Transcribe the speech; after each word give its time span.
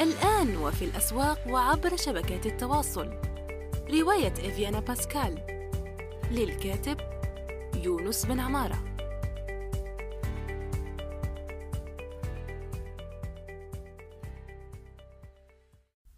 الآن 0.00 0.56
وفي 0.56 0.84
الأسواق 0.84 1.48
وعبر 1.48 1.96
شبكات 1.96 2.46
التواصل. 2.46 3.10
رواية 3.90 4.32
إفيانا 4.32 4.80
باسكال. 4.80 5.46
للكاتب 6.30 6.96
يونس 7.84 8.26
بن 8.26 8.40
عمارة. 8.40 8.94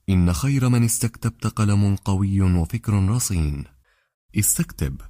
إن 0.08 0.32
خير 0.32 0.68
من 0.68 0.84
استكتبت 0.84 1.46
قلم 1.46 1.96
قوي 1.96 2.40
وفكر 2.40 3.08
رصين. 3.08 3.64
استكتب. 4.38 5.00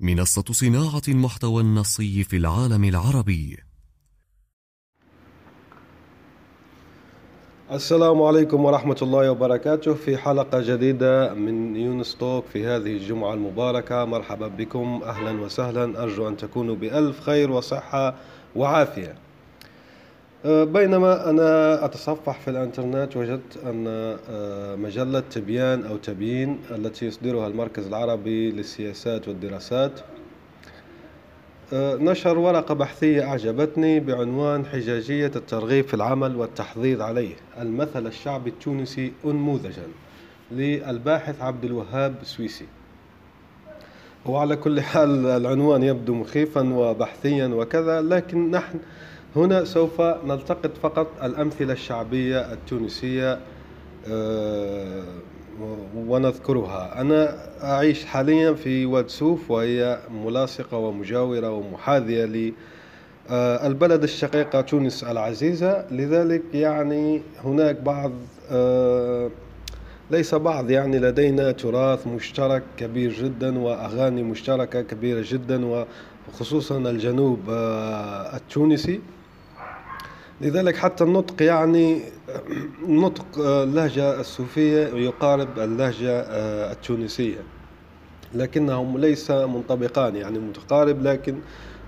منصة 0.00 0.44
صناعة 0.50 1.02
المحتوى 1.08 1.62
النصي 1.62 2.24
في 2.24 2.36
العالم 2.36 2.84
العربي. 2.84 3.69
السلام 7.72 8.22
عليكم 8.22 8.64
ورحمة 8.64 8.96
الله 9.02 9.30
وبركاته 9.30 9.94
في 9.94 10.16
حلقة 10.16 10.60
جديدة 10.60 11.34
من 11.34 11.76
يونس 11.76 12.16
توك 12.16 12.44
في 12.52 12.66
هذه 12.66 12.92
الجمعة 12.92 13.34
المباركة. 13.34 14.04
مرحبا 14.04 14.46
بكم 14.48 15.00
أهلا 15.04 15.40
وسهلا. 15.42 16.02
أرجو 16.02 16.28
أن 16.28 16.36
تكونوا 16.36 16.74
بألف 16.74 17.20
خير 17.20 17.50
وصحة 17.50 18.14
وعافية. 18.56 19.14
أه، 20.44 20.64
بينما 20.64 21.30
أنا 21.30 21.84
أتصفح 21.84 22.40
في 22.40 22.50
الإنترنت 22.50 23.16
وجدت 23.16 23.56
أن 23.64 23.84
أه، 24.30 24.76
مجلة 24.76 25.20
تبيان 25.20 25.84
أو 25.86 25.96
تبيين 25.96 26.58
التي 26.70 27.06
يصدرها 27.06 27.46
المركز 27.46 27.86
العربي 27.86 28.50
للسياسات 28.50 29.28
والدراسات 29.28 30.00
نشر 31.72 32.38
ورقة 32.38 32.74
بحثية 32.74 33.22
أعجبتني 33.22 34.00
بعنوان 34.00 34.66
حجاجية 34.66 35.32
الترغيب 35.36 35.86
في 35.86 35.94
العمل 35.94 36.36
والتحضيض 36.36 37.00
عليه 37.02 37.34
المثل 37.60 38.06
الشعبي 38.06 38.50
التونسي 38.50 39.12
أنموذجا 39.24 39.82
للباحث 40.52 41.42
عبد 41.42 41.64
الوهاب 41.64 42.14
السويسي 42.22 42.66
وعلى 44.26 44.56
كل 44.56 44.80
حال 44.80 45.26
العنوان 45.26 45.82
يبدو 45.82 46.14
مخيفا 46.14 46.74
وبحثيا 46.74 47.46
وكذا 47.46 48.00
لكن 48.00 48.50
نحن 48.50 48.78
هنا 49.36 49.64
سوف 49.64 50.00
نلتقط 50.00 50.70
فقط 50.82 51.06
الأمثلة 51.22 51.72
الشعبية 51.72 52.52
التونسية 52.52 53.38
آه، 54.08 55.04
ونذكرها. 55.96 57.00
أنا 57.00 57.36
أعيش 57.62 58.04
حاليا 58.04 58.52
في 58.52 58.86
واد 58.86 59.08
سوف 59.08 59.50
وهي 59.50 59.98
ملاصقة 60.24 60.76
ومجاورة 60.76 61.50
ومحاذية 61.50 62.24
للبلد 62.24 64.02
الشقيقة 64.02 64.60
تونس 64.60 65.04
العزيزة. 65.04 65.84
لذلك 65.90 66.42
يعني 66.54 67.22
هناك 67.44 67.76
بعض 67.80 68.12
آه، 68.50 69.30
ليس 70.10 70.34
بعض 70.34 70.70
يعني 70.70 70.98
لدينا 70.98 71.52
تراث 71.52 72.06
مشترك 72.06 72.62
كبير 72.76 73.12
جدا 73.12 73.58
وأغاني 73.58 74.22
مشتركة 74.22 74.82
كبيرة 74.82 75.24
جدا 75.28 75.86
وخصوصا 76.28 76.78
الجنوب 76.78 77.40
آه، 77.50 78.36
التونسي. 78.36 79.00
لذلك 80.40 80.76
حتى 80.76 81.04
النطق 81.04 81.42
يعني 81.42 82.00
نطق 82.88 83.38
اللهجة 83.38 84.20
السوفية 84.20 84.86
يقارب 84.86 85.58
اللهجة 85.58 86.20
آه، 86.20 86.72
التونسية. 86.72 87.38
لكنهم 88.34 88.98
ليس 88.98 89.30
منطبقان 89.30 90.16
يعني 90.16 90.38
متقارب 90.38 91.02
لكن 91.02 91.34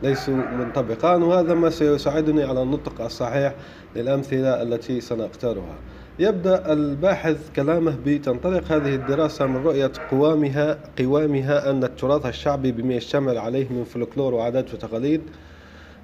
ليسوا 0.02 0.34
منطبقان 0.34 1.22
وهذا 1.22 1.54
ما 1.54 1.70
سيساعدني 1.70 2.44
على 2.44 2.62
النطق 2.62 3.00
الصحيح 3.00 3.54
للأمثلة 3.96 4.62
التي 4.62 5.00
سنختارها. 5.00 5.76
يبدأ 6.18 6.72
الباحث 6.72 7.50
كلامه 7.56 7.96
بتنطلق 8.06 8.72
هذه 8.72 8.94
الدراسة 8.94 9.46
من 9.46 9.56
رؤية 9.56 9.92
قوامها 10.10 10.78
قوامها 10.98 11.70
أن 11.70 11.84
التراث 11.84 12.26
الشعبي 12.26 12.72
بما 12.72 12.94
يشتمل 12.94 13.38
عليه 13.38 13.68
من 13.68 13.84
فلكلور 13.84 14.34
وعادات 14.34 14.74
وتقاليد 14.74 15.20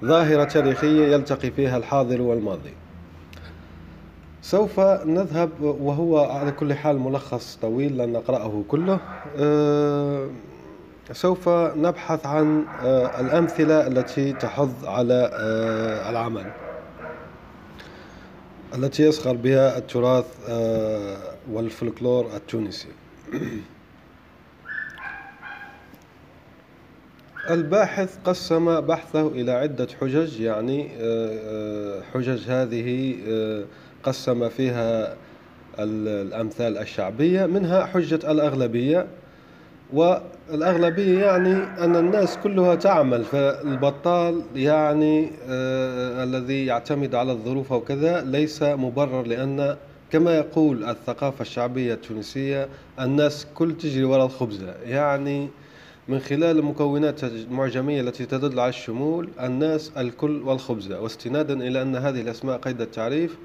ظاهرة 0.05 0.45
تاريخية 0.45 1.07
يلتقي 1.15 1.51
فيها 1.51 1.77
الحاضر 1.77 2.23
والماضي. 2.23 2.73
سوف 4.43 4.81
نذهب 5.05 5.51
وهو 5.61 6.19
على 6.19 6.53
كل 6.53 6.75
حال 6.75 6.99
ملخص 6.99 7.59
طويل 7.63 7.99
لن 7.99 8.13
نقرأه 8.13 8.63
كله. 8.69 9.01
أه 9.37 10.29
سوف 11.13 11.49
نبحث 11.49 12.27
عن 12.27 12.65
أه 12.83 13.21
الأمثلة 13.21 13.87
التي 13.87 14.33
تحض 14.33 14.87
على 14.87 15.31
أه 15.33 16.11
العمل 16.11 16.53
التي 18.75 19.03
يصغر 19.03 19.37
بها 19.37 19.79
التراث 19.79 20.27
والفلكلور 21.53 22.27
التونسي. 22.37 22.89
الباحث 27.51 28.19
قسم 28.25 28.81
بحثه 28.81 29.29
إلى 29.29 29.53
عدة 29.53 29.89
حجج 30.01 30.41
يعني 30.41 30.89
آه، 31.01 31.39
آه، 31.45 32.03
حجج 32.15 32.51
هذه 32.51 33.17
آه، 33.29 33.65
قسم 34.03 34.49
فيها 34.49 35.17
الأمثال 35.79 36.79
الشعبية 36.79 37.47
منها 37.47 37.87
حجة 37.87 38.31
الأغلبية. 38.31 39.07
والأغلبية 39.93 41.25
يعني 41.25 41.53
أن 41.85 41.97
الناس 41.97 42.37
كلها 42.37 42.75
تعمل 42.75 43.25
فالبطال 43.25 44.43
يعني 44.55 45.31
الذي 46.23 46.67
يعتمد 46.67 47.15
على 47.15 47.33
الظروف 47.33 47.73
وكذا 47.73 48.21
ليس 48.21 48.63
مبرر 48.63 49.27
لأن 49.27 49.77
كما 50.11 50.37
يقول 50.37 50.85
الثقافة 50.85 51.43
الشعبية 51.43 51.95
التونسية 51.95 52.69
الناس 53.01 53.47
كل 53.55 53.77
تجري 53.77 54.05
وراء 54.05 54.27
الخبزة. 54.27 54.75
يعني 54.87 55.49
من 56.09 56.19
خلال 56.19 56.59
المكونات 56.59 57.25
المعجمية 57.25 58.01
التي 58.01 58.27
تدل 58.27 58.61
على 58.61 58.69
الشمول 58.69 59.29
الناس 59.41 59.93
الكل 59.97 60.43
والخبزة. 60.43 61.01
واستنادا 61.01 61.55
إلى 61.55 61.83
أن 61.83 61.97
هذه 61.97 62.21
الأسماء 62.21 62.59
قيد 62.59 62.81
التعريف 62.81 63.39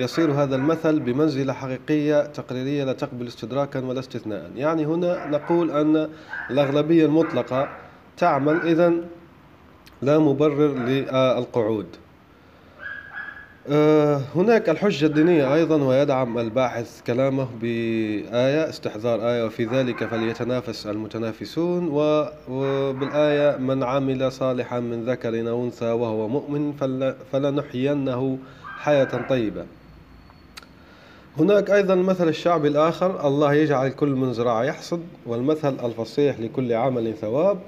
يصير 0.00 0.32
هذا 0.32 0.56
المثل 0.56 1.00
بمنزلة 1.00 1.52
حقيقية 1.52 2.26
تقريرية 2.26 2.84
لا 2.84 2.92
تقبل 2.92 3.26
استدراكا 3.26 3.80
ولا 3.80 4.00
استثناء 4.00 4.50
يعني 4.56 4.86
هنا 4.86 5.26
نقول 5.26 5.70
أن 5.70 6.08
الأغلبية 6.50 7.06
المطلقة 7.06 7.68
تعمل 8.16 8.60
إذا 8.60 8.94
لا 10.02 10.18
مبرر 10.18 10.74
للقعود. 10.74 11.86
هناك 13.68 14.68
الحجة 14.68 15.06
الدينية 15.06 15.54
أيضا 15.54 15.82
ويدعم 15.84 16.38
الباحث 16.38 17.02
كلامه 17.06 17.48
بآية 17.60 18.68
استحضار 18.68 19.28
آية 19.28 19.44
وفي 19.44 19.64
ذلك 19.64 20.04
فليتنافس 20.04 20.86
المتنافسون 20.86 21.88
وبالآية 22.48 23.56
من 23.56 23.82
عمل 23.82 24.32
صالحا 24.32 24.80
من 24.80 25.04
ذكر 25.04 25.50
أو 25.50 25.64
أنثى 25.64 25.90
وهو 25.90 26.28
مؤمن 26.28 26.72
فلنحيينه 27.32 28.38
حياة 28.78 29.28
طيبة. 29.28 29.64
هناك 31.38 31.70
أيضا 31.70 31.94
المثل 31.94 32.28
الشعبي 32.28 32.68
الآخر 32.68 33.26
الله 33.26 33.54
يجعل 33.54 33.88
كل 33.88 34.08
من 34.08 34.32
زراعة 34.32 34.64
يحصد 34.64 35.00
والمثل 35.26 35.76
الفصيح 35.84 36.40
لكل 36.40 36.72
عمل 36.72 37.14
ثواب. 37.14 37.58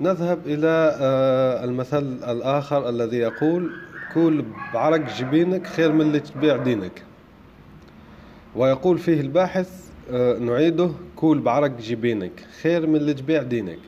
نذهب 0.00 0.38
إلى 0.46 0.96
آه، 1.00 1.64
المثل 1.64 2.18
الآخر 2.28 2.88
الذي 2.88 3.16
يقول 3.16 3.70
كول 4.14 4.44
بعرق 4.74 5.16
جبينك 5.18 5.66
خير 5.66 5.92
من 5.92 6.00
اللي 6.00 6.20
تبيع 6.20 6.56
دينك. 6.56 7.02
ويقول 8.56 8.98
فيه 8.98 9.20
الباحث 9.20 9.86
آه، 10.10 10.38
نعيده 10.38 10.90
كول 11.16 11.40
بعرق 11.40 11.70
جبينك 11.80 12.32
خير 12.62 12.86
من 12.86 12.96
اللي 12.96 13.14
تبيع 13.14 13.42
دينك. 13.42 13.78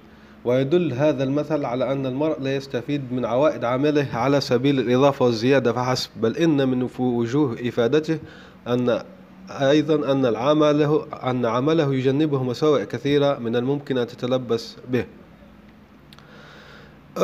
ويدل 0.45 0.93
هذا 0.93 1.25
المثل 1.25 1.65
على 1.65 1.93
أن 1.93 2.07
المرء 2.07 2.41
لا 2.41 2.57
يستفيد 2.57 3.13
من 3.13 3.25
عوائد 3.25 3.65
عمله 3.65 4.07
على 4.13 4.41
سبيل 4.41 4.81
الإضافة 4.81 5.25
والزيادة 5.25 5.73
فحسب 5.73 6.11
بل 6.17 6.37
إن 6.37 6.69
من 6.69 6.89
وجوه 6.99 7.57
إفادته 7.69 8.19
أن 8.69 9.03
أيضا 9.51 10.13
أن 10.13 10.27
العمل 10.27 11.03
أن 11.25 11.47
عمله 11.47 11.95
يجنبه 11.95 12.43
مساوئ 12.43 12.85
كثيرة 12.85 13.39
من 13.39 13.57
الممكن 13.57 13.99
أن 13.99 14.07
تتلبس 14.07 14.77
به. 14.93 15.05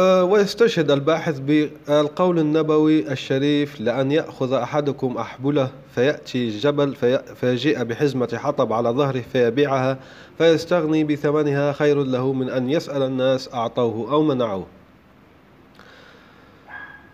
ويستشهد 0.01 0.91
الباحث 0.91 1.39
بالقول 1.39 2.39
النبوي 2.39 3.13
الشريف 3.13 3.81
لأن 3.81 4.13
يأخذ 4.13 4.53
أحدكم 4.53 5.17
أحبله 5.17 5.69
فيأتي 5.95 6.49
الجبل 6.49 6.95
في 6.95 7.23
فيجيء 7.35 7.83
بحزمة 7.85 8.29
حطب 8.35 8.73
على 8.73 8.89
ظهره 8.89 9.25
فيبيعها 9.33 9.99
فيستغني 10.39 11.05
بثمنها 11.05 11.73
خير 11.73 12.03
له 12.03 12.33
من 12.33 12.51
أن 12.51 12.71
يسأل 12.71 13.03
الناس 13.03 13.55
أعطوه 13.55 14.13
أو 14.13 14.23
منعوه. 14.23 14.67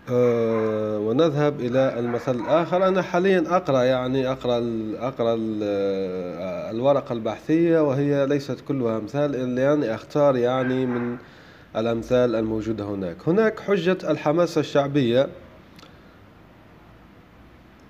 أه 0.09 0.99
ونذهب 0.99 1.59
إلى 1.59 1.99
المثل 1.99 2.35
الآخر. 2.35 2.87
أنا 2.87 3.01
حاليا 3.01 3.43
أقرأ 3.47 3.83
يعني 3.83 4.31
أقرأ 4.31 4.57
ال 4.57 4.97
أقرأ 4.97 5.33
ال 5.33 5.59
آه، 5.63 6.71
الورقة 6.71 7.13
البحثية 7.13 7.79
وهي 7.79 8.27
ليست 8.27 8.57
كلها 8.67 8.97
أمثال 8.97 9.55
لأني 9.55 9.95
أختار 9.95 10.35
يعني 10.37 10.85
من 10.85 11.17
الأمثال 11.75 12.35
الموجودة 12.35 12.83
هناك. 12.83 13.17
هناك 13.27 13.59
حجة 13.59 13.97
الحماسة 14.09 14.61
الشعبية 14.61 15.27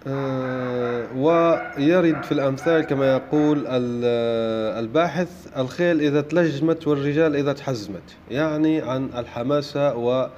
آه، 0.07 1.07
ويرد 1.15 2.23
في 2.23 2.31
الأمثال 2.31 2.81
كما 2.81 3.13
يقول 3.15 3.65
الباحث 3.67 5.47
الخيل 5.57 6.01
إذا 6.01 6.21
تلجمت 6.21 6.87
والرجال 6.87 7.35
إذا 7.35 7.53
تحزمت 7.53 8.15
يعني 8.31 8.81
عن 8.81 9.09
الحماسة 9.17 9.95
و 9.95 10.29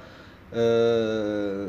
آه، 0.54 1.68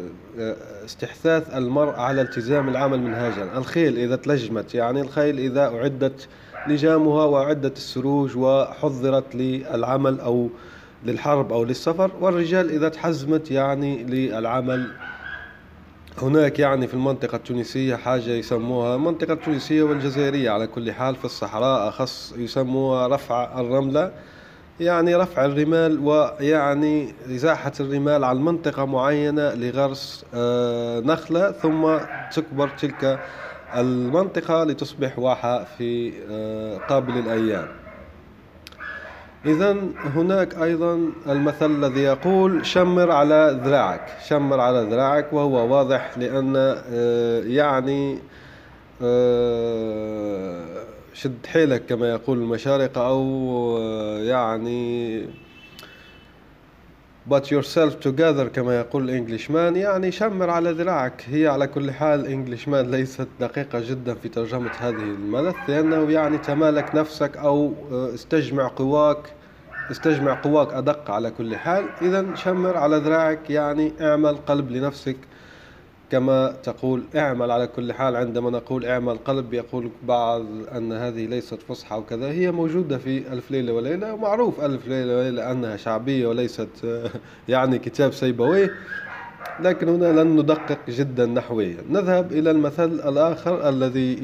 استحثاث 0.86 1.56
المرء 1.56 1.94
على 1.94 2.22
التزام 2.22 2.69
العمل 2.69 3.00
منهاجا. 3.00 3.57
الخيل 3.57 3.98
إذا 3.98 4.16
تلجمت 4.16 4.75
يعني 4.75 5.01
الخيل 5.01 5.39
إذا 5.39 5.62
أعدت 5.62 6.27
لجامها 6.68 7.25
وأعدت 7.25 7.77
السروج 7.77 8.38
وحضرت 8.38 9.36
للعمل 9.36 10.19
أو 10.19 10.50
للحرب 11.06 11.54
أو 11.54 11.63
للسفر 11.63 12.12
والرجال 12.22 12.69
إذا 12.72 12.90
تحزمت 12.90 13.52
يعني 13.52 14.04
للعمل. 14.04 14.92
هناك 16.18 16.60
يعني 16.60 16.88
في 16.88 16.94
المنطقة 16.94 17.36
التونسية 17.36 17.96
حاجة 17.96 18.30
يسموها 18.30 18.96
المنطقة 18.96 19.34
التونسية 19.34 19.84
والجزائرية 19.84 20.50
على 20.50 20.68
كل 20.68 20.92
حال 20.92 21.16
في 21.16 21.25
الصحراء 21.25 21.90
أخص 21.90 22.34
يسموها 22.38 23.07
رفع 23.07 23.60
الرملة 23.62 24.12
يعني 24.80 25.16
رفع 25.16 25.46
الرمال 25.46 26.00
ويعني 26.00 27.16
إزاحة 27.36 27.72
الرمال 27.80 28.24
عن 28.24 28.38
منطقة 28.38 28.86
معينة 28.86 29.54
لغرس 29.54 30.25
آه، 30.34 31.00
نخلة 31.00 31.51
ثم 31.51 31.98
تكبر 32.31 32.68
تلك 32.69 33.19
المنطقة 33.75 34.63
لتصبح 34.63 35.19
واحة 35.19 35.63
في 35.63 36.13
آه، 36.31 36.78
قابل 36.78 37.18
الأيام. 37.18 37.85
إذا 39.46 39.78
هناك 40.16 40.56
أيضا 40.56 41.12
المثل 41.30 41.72
الذي 41.72 42.02
يقول 42.02 42.66
شمر 42.66 43.12
على 43.12 43.60
ذراعك 43.64 44.08
شمر 44.28 44.60
على 44.60 44.88
ذراعك 44.92 45.34
وهو 45.34 45.76
واضح 45.76 46.18
لأن 46.18 46.54
آه، 46.58 47.40
يعني 47.40 48.20
آه، 49.02 50.66
شد 51.14 51.46
حيلك 51.46 51.86
كما 51.86 52.10
يقول 52.10 52.38
المشارقة 52.38 53.08
أو 53.08 53.22
آه، 53.78 54.20
يعني 54.20 55.22
but 57.30 57.51
yourself 57.51 58.00
together 58.07 58.48
كما 58.48 58.80
يقول 58.80 59.04
الانجليش 59.04 59.51
مان 59.51 59.75
يعني 59.75 60.12
شمر 60.12 60.50
على 60.50 60.72
ذراعك. 60.72 61.25
هي 61.30 61.48
على 61.48 61.68
كل 61.68 61.92
حال 61.92 62.25
انجليش 62.25 62.68
مان 62.68 62.92
ليست 62.92 63.27
دقيقة 63.39 63.80
جدا 63.89 64.13
في 64.13 64.30
ترجمة 64.30 64.72
هذه 64.80 65.13
الملث 65.13 65.56
لأنه 65.68 66.12
يعني 66.12 66.38
تمالك 66.38 66.95
نفسك 66.95 67.38
أو 67.38 67.74
آه، 67.92 68.13
استجمع 68.13 68.68
قواك 68.68 69.33
استجمع 69.92 70.33
قواك 70.33 70.74
أدق 70.74 71.12
على 71.12 71.31
كل 71.31 71.56
حال. 71.56 71.89
إذا 72.01 72.36
شمر 72.36 72.77
على 72.77 72.98
ذراعك 72.98 73.50
يعني 73.50 73.94
اعمل 74.01 74.36
قلب 74.38 74.72
لنفسك. 74.72 75.18
كما 76.12 76.56
تقول 76.63 77.04
اعمل 77.16 77.52
على 77.52 77.68
كل 77.68 77.94
حال 77.94 78.16
عندما 78.16 78.50
نقول 78.50 78.86
اعمل 78.86 79.18
قلب 79.18 79.54
يقول 79.54 79.90
بعض 80.04 80.46
أن 80.75 80.94
هذه 80.94 81.25
ليست 81.25 81.62
فصحى 81.62 81.96
وكذا 81.98 82.31
هي 82.31 82.52
موجودة 82.52 82.98
في 82.98 83.34
ألف 83.34 83.52
ليلة 83.52 83.74
وليلة 83.74 84.13
ومعروف 84.13 84.62
ألف 84.62 84.88
ليلة 84.88 85.18
وليلة 85.18 85.52
أنها 85.52 85.78
شعبية 85.78 86.28
وليست 86.28 86.69
يعني 87.50 87.80
كتاب 87.80 88.13
سيبويه 88.13 88.72
لكن 89.60 89.90
هنا 89.90 90.22
لن 90.22 90.28
ندقق 90.40 90.78
جدا 90.90 91.25
نحويا. 91.25 91.78
نذهب 91.90 92.31
إلى 92.31 92.51
المثل 92.51 92.92
الآخر 93.10 93.69
الذي 93.69 94.18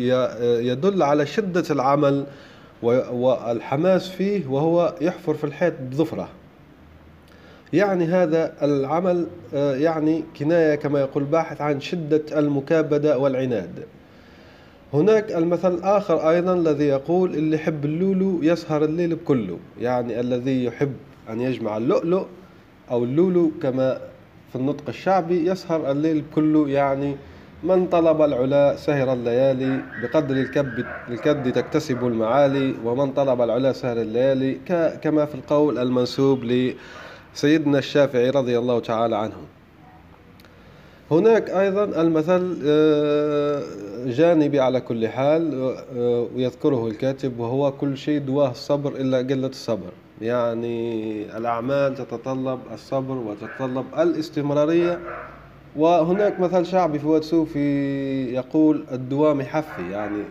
يدل 0.67 1.03
على 1.03 1.25
شدة 1.25 1.63
العمل 1.69 2.25
والحماس 3.11 4.09
فيه 4.09 4.47
وهو 4.47 4.95
يحفر 5.01 5.33
في 5.33 5.43
الحيط 5.43 5.73
بظفرة. 5.91 6.29
يعني 7.73 8.05
هذا 8.05 8.53
العمل 8.61 9.27
آه، 9.53 9.75
يعني 9.75 10.23
كناية 10.39 10.75
كما 10.75 10.99
يقول 10.99 11.23
الباحث 11.23 11.61
عن 11.61 11.79
شدة 11.81 12.39
المكابدة 12.39 13.17
والعناد. 13.17 13.85
هناك 14.93 15.31
المثل 15.31 15.73
الآخر 15.73 16.29
أيضا 16.29 16.53
الذي 16.53 16.85
يقول 16.85 17.33
اللي 17.35 17.55
يحب 17.55 17.85
اللولو 17.85 18.39
يسهر 18.43 18.83
الليل 18.83 19.15
بكله 19.15 19.57
يعني 19.79 20.19
الذي 20.19 20.63
يحب 20.65 20.93
أن 21.29 21.41
يجمع 21.41 21.77
اللؤلؤ 21.77 22.25
أو 22.91 23.03
اللولو 23.03 23.51
كما 23.61 23.97
في 24.49 24.55
النطق 24.55 24.83
الشعبي 24.89 25.49
يسهر 25.49 25.91
الليل 25.91 26.21
بكله 26.21 26.69
يعني 26.69 27.15
من 27.63 27.87
طلب 27.87 28.21
العلا 28.21 28.75
سهر 28.75 29.13
الليالي 29.13 29.81
بقدر 30.03 30.35
الكبد, 30.35 30.85
الكبد 31.09 31.51
تكتسب 31.51 32.07
المعالي 32.07 32.75
ومن 32.85 33.11
طلب 33.11 33.41
العلا 33.41 33.73
سهر 33.73 33.97
الليالي 33.97 34.57
كما 35.01 35.25
في 35.25 35.35
القول 35.35 35.77
المنسوب 35.77 36.43
ل 36.43 36.73
سيدنا 37.33 37.77
الشافعي 37.79 38.29
رضي 38.29 38.57
الله 38.57 38.79
تعالى 38.79 39.15
عنه. 39.15 39.35
هناك 41.11 41.49
أيضا 41.49 41.83
المثل 42.01 42.59
آه، 42.65 43.63
جانبي 44.05 44.59
على 44.59 44.81
كل 44.81 45.07
حال 45.07 45.73
آه، 45.97 46.27
ويذكره 46.35 46.87
الكاتب 46.87 47.39
وهو 47.39 47.71
كل 47.71 47.97
شيء 47.97 48.19
دواه 48.19 48.51
الصبر 48.51 48.91
إلا 48.91 49.17
قلة 49.17 49.47
الصبر. 49.47 49.91
يعني 50.21 51.37
الأعمال 51.37 51.95
تتطلب 51.95 52.59
الصبر 52.73 53.13
وتتطلب 53.13 53.85
الاستمرارية. 53.99 54.99
وهناك 55.75 56.39
مثل 56.39 56.65
شعبي 56.65 56.99
في 56.99 57.07
واتسوفي 57.07 58.33
يقول 58.33 58.85
الدوام 58.91 59.41
يحفي 59.41 59.91
يعني 59.91 60.23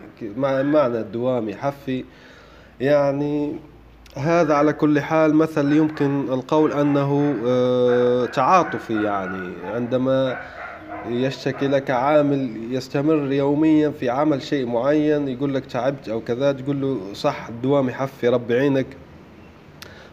معنى 0.63 0.99
الدوام 0.99 1.49
يحفي 1.49 2.03
يعني 2.81 3.55
هذا 4.17 4.53
على 4.53 4.73
كل 4.73 4.99
حال 4.99 5.35
مثل 5.35 5.71
يمكن 5.71 6.33
القول 6.33 6.73
أنه 6.73 7.35
آه، 7.47 8.25
تعاطفي 8.25 9.03
يعني. 9.03 9.53
عندما 9.65 10.37
يشتكي 11.07 11.67
لك 11.67 11.91
عامل 11.91 12.49
يستمر 12.71 13.31
يوميا 13.31 13.89
في 13.89 14.09
عمل 14.09 14.41
شيء 14.41 14.65
معين 14.65 15.27
يقول 15.27 15.53
لك 15.53 15.65
تعبت 15.65 16.09
أو 16.09 16.21
كذا 16.21 16.51
تقول 16.51 16.81
له 16.81 16.99
صح 17.13 17.47
الدوام 17.49 17.89
يحفي 17.89 18.27
ربي 18.27 18.59
عينك. 18.59 18.87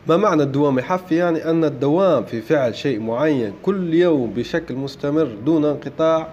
ما 0.06 0.17
معنى 0.17 0.43
الدوام 0.43 0.79
يحفي؟ 0.79 1.17
يعني 1.17 1.51
أن 1.51 1.65
الدوام 1.65 2.25
في 2.25 2.41
فعل 2.41 2.75
شيء 2.75 3.01
معين 3.01 3.53
كل 3.62 3.94
يوم 3.94 4.31
بشكل 4.31 4.75
مستمر 4.75 5.29
دون 5.44 5.65
انقطاع 5.65 6.29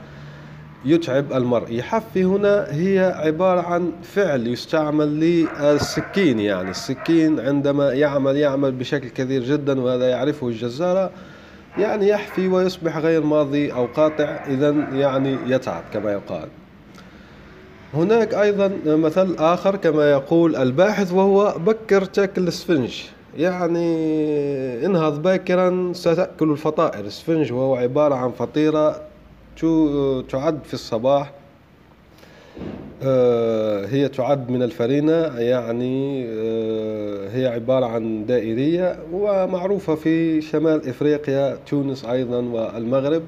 يتعب 0.86 1.34
المرء. 1.34 1.72
يحفي 1.72 2.24
هنا 2.24 2.68
هي 2.70 3.14
عبارة 3.26 3.62
عن 3.62 3.92
فعل 4.04 4.48
يستعمل 4.48 5.20
للسكين 5.20 6.40
يعني 6.40 6.70
السكين 6.70 7.40
عندما 7.40 7.94
يعمل 7.94 8.36
يعمل 8.38 8.72
بشكل 8.72 9.10
كثير 9.10 9.44
جدا 9.44 9.82
وهذا 9.82 10.10
يعرفه 10.10 10.48
الجزارة 10.48 11.12
يعني 11.78 12.08
يحفي 12.08 12.48
ويصبح 12.48 12.98
غير 12.98 13.24
ماضي 13.24 13.74
أو 13.74 13.86
قاطع 13.86 14.24
إذا 14.48 14.70
يعني 14.94 15.38
يتعب 15.48 15.84
كما 15.94 16.12
يقال. 16.12 16.48
هناك 17.94 18.34
أيضا 18.34 18.72
مثل 18.86 19.36
آخر 19.40 19.76
كما 19.76 20.12
يقول 20.12 20.56
الباحث 20.56 21.14
وهو 21.14 21.56
بكر 21.66 22.06
تاكل 22.06 22.48
السفنج 22.48 23.04
يعني 23.38 24.86
انهض 24.86 25.22
باكرا 25.22 25.92
ستأكل 25.94 26.52
الفطائر. 26.52 27.06
السفنج 27.06 27.54
وهو 27.54 27.76
عبارة 27.76 28.16
عن 28.16 28.32
فطيرة 28.32 29.02
تعد 30.30 30.60
في 30.64 30.74
الصباح؟ 30.74 31.32
آه، 33.04 33.86
هي 33.86 34.08
تعد 34.08 34.50
من 34.50 34.64
الفرينة 34.64 35.40
يعني 35.40 36.26
آه، 36.30 37.30
هي 37.30 37.48
عبارة 37.48 37.86
عن 37.86 38.26
دائرية 38.26 39.00
ومعروفة 39.12 39.96
في 39.96 40.42
شمال 40.42 40.90
إفريقيا 40.90 41.58
تونس 41.68 42.06
أيضا 42.06 42.38
والمغرب. 42.38 43.24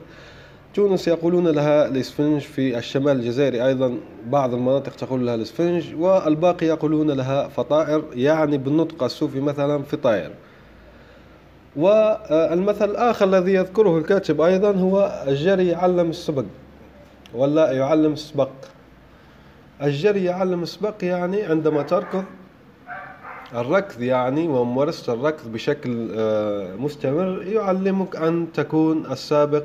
تونس 0.74 1.08
يقولون 1.08 1.48
لها 1.48 1.88
الإسفنج 1.88 2.42
في 2.42 2.78
الشمال 2.78 3.20
الجزائري 3.20 3.66
أيضا 3.66 3.98
بعض 4.30 4.54
المناطق 4.54 4.96
تقول 4.96 5.26
لها 5.26 5.36
الإسفنج 5.36 5.96
والباقي 5.96 6.66
يقولون 6.66 7.12
لها 7.12 7.48
فطائر 7.48 8.04
يعني 8.16 8.58
بالنطق 8.58 9.04
الصوفي 9.04 9.40
مثلا 9.40 9.84
فطائر. 9.84 10.32
والمثل 11.78 12.90
الآخر 12.90 13.26
الذي 13.26 13.54
يذكره 13.54 13.98
الكاتب 13.98 14.42
أيضا 14.42 14.72
هو 14.72 15.24
الجري 15.28 15.68
يعلم 15.68 16.10
السبق 16.10 16.46
ولا 17.34 17.72
يعلم 17.72 18.14
السبق 18.14 18.50
الجري 19.82 20.24
يعلم 20.24 20.64
السبق 20.64 20.96
يعني 21.02 21.44
عندما 21.44 21.82
تركض 21.82 22.24
الركض 23.56 24.02
يعني 24.02 24.48
وممارسة 24.48 25.14
الركض 25.14 25.52
بشكل 25.52 26.08
آه، 26.16 26.76
مستمر 26.76 27.44
يعلمك 27.44 28.16
أن 28.16 28.48
تكون 28.54 29.06
السابق 29.12 29.64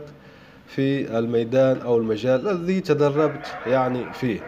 في 0.67 1.19
الميدان 1.19 1.81
أو 1.81 1.97
المجال 1.97 2.49
الذي 2.49 2.81
تدربت 2.81 3.47
يعني 3.67 4.13
فيه. 4.13 4.41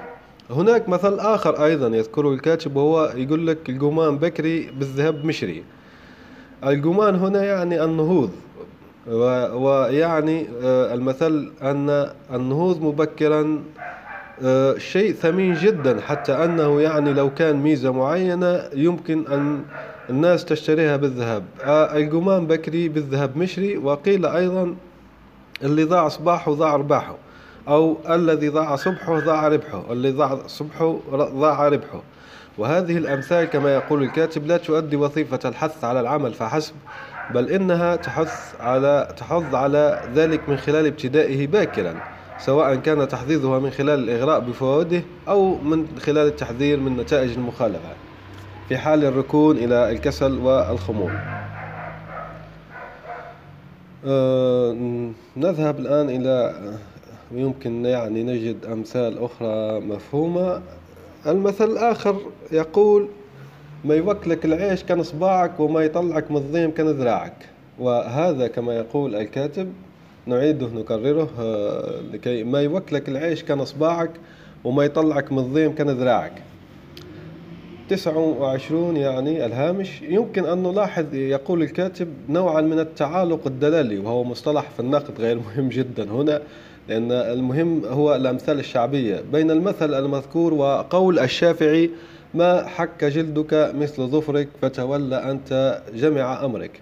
هناك 0.51 0.89
مثل 0.89 1.19
آخر 1.19 1.65
أيضا 1.65 1.97
يذكره 1.97 2.35
الكاتب 2.35 2.77
وهو 2.77 3.13
يقول 3.17 3.47
لك 3.47 3.71
القمان 3.71 4.19
بكري 4.19 4.71
بالذهب 4.71 5.25
مشري. 5.25 5.65
الجمان 6.67 7.15
هنا 7.15 7.45
يعني 7.45 7.85
النهوض 7.85 8.31
ويعني 9.55 10.47
آه، 10.63 10.95
المثل 10.95 11.53
أن 11.63 12.11
النهوض 12.35 12.83
مبكرا 12.83 13.63
آه، 14.43 14.79
شيء 14.79 15.13
ثمين 15.13 15.55
جدا 15.55 16.01
حتى 16.01 16.33
أنه 16.33 16.81
يعني 16.81 17.13
لو 17.13 17.35
كان 17.35 17.57
ميزة 17.57 17.93
معينة 17.93 18.63
يمكن 18.75 19.27
أن 19.27 19.63
الناس 20.11 20.45
تشتريها 20.45 20.97
بالذهب. 20.97 21.45
آه، 21.65 21.97
الجمان 21.97 22.47
بكري 22.47 22.89
بالذهب 22.89 23.37
مشري 23.37 23.77
وقيل 23.77 24.27
أيضا 24.27 24.75
اللي 25.63 25.85
ضاع 25.85 26.09
صباحه 26.09 26.53
ضاع 26.53 26.77
رباحه 26.77 27.17
أو 27.69 27.97
الذي 28.11 28.49
ضاع 28.49 28.77
صبحه 28.77 29.21
ضاع 29.21 29.49
ربحه 29.49 29.93
الذي 29.93 30.13
ضاع 30.13 30.39
صبحه 30.47 30.97
ضاع 31.13 31.69
ربحه. 31.69 32.03
وهذه 32.59 32.99
الأمثال 32.99 33.45
كما 33.45 33.75
يقول 33.75 34.03
الكاتب 34.03 34.47
لا 34.47 34.57
تؤدي 34.57 34.97
وظيفة 34.97 35.39
الحث 35.45 35.85
على 35.85 36.01
العمل 36.01 36.35
فحسب 36.35 36.75
بل 37.35 37.51
إنها 37.51 37.97
تحث 37.97 38.61
على 38.61 39.15
تحض 39.17 39.55
على 39.55 40.01
ذلك 40.15 40.49
من 40.49 40.57
خلال 40.57 40.87
ابتدائه 40.87 41.47
باكرا 41.47 41.95
سواء 42.39 42.75
كان 42.75 43.09
تحضيضها 43.09 43.59
من 43.59 43.71
خلال 43.71 43.99
الإغراء 43.99 44.41
بفوائده 44.41 45.03
أو 45.29 45.55
من 45.55 45.87
خلال 45.99 46.27
التحذير 46.27 46.81
من 46.81 46.97
نتائج 46.97 47.33
المخالفة. 47.33 47.89
في 48.69 48.77
حال 48.77 49.05
الركون 49.05 49.57
إلى 49.57 49.91
الكسل 49.91 50.39
والخمول. 50.39 51.13
أه 54.07 54.77
نذهب 55.37 55.79
الآن 55.79 56.11
إلى 56.11 56.55
يمكن 57.33 57.85
يعني 57.85 58.23
نجد 58.23 58.65
أمثال 58.67 59.19
أخرى 59.25 59.81
مفهومة. 59.81 60.63
المثل 61.27 61.71
الآخر 61.71 62.17
يقول 62.53 63.09
ما 63.85 63.95
يوكلك 63.95 64.45
العيش 64.45 64.85
كان 64.85 65.03
صباعك 65.03 65.61
وما 65.61 65.81
يطلعك 65.81 66.31
من 66.31 66.37
الضيم 66.37 66.71
كان 66.71 66.89
ذراعك 66.89 67.49
وهذا 67.79 68.47
كما 68.47 68.77
يقول 68.77 69.15
الكاتب 69.15 69.73
نعيده 70.27 70.67
نكرره 70.67 71.31
آه، 71.41 72.01
لكي 72.13 72.45
ما 72.45 72.61
يوكلك 72.61 73.09
العيش 73.09 73.43
كان 73.45 73.65
صباعك 73.65 74.11
وما 74.65 74.85
يطلعك 74.85 75.33
من 75.33 75.39
الضيم 75.39 75.75
كان 75.75 75.91
ذراعك 75.91 76.43
تسعة 77.89 78.19
وعشرون 78.19 78.97
يعني 78.97 79.47
الهامش. 79.47 80.03
يمكن 80.03 80.45
أن 80.45 80.63
نلاحظ 80.63 81.15
يقول 81.15 81.63
الكاتب 81.63 82.09
نوعا 82.29 82.61
من 82.61 82.79
التعالق 82.79 83.47
الدلالي 83.47 83.99
وهو 83.99 84.25
مصطلح 84.25 84.71
في 84.71 84.81
النقد 84.81 85.21
غير 85.21 85.39
مهم 85.39 85.69
جدا 85.69 86.11
هنا. 86.11 86.43
لأن 86.89 87.13
المهم 87.13 87.85
هو 87.85 88.15
الأمثال 88.15 88.59
الشعبية. 88.59 89.25
بين 89.33 89.51
المثل 89.51 89.95
المذكور 89.95 90.55
وقول 90.55 91.19
الشافعي 91.19 91.91
ما 92.35 92.67
حك 92.67 93.05
جلدك 93.05 93.73
مثل 93.75 94.07
ظفرك 94.07 94.49
فتولى 94.63 95.31
أنت 95.31 95.83
جمع 95.95 96.45
أمرك. 96.45 96.81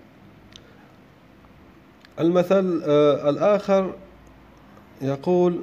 المثل 2.20 2.82
آه 2.86 3.30
الآخر 3.30 3.92
يقول 5.02 5.60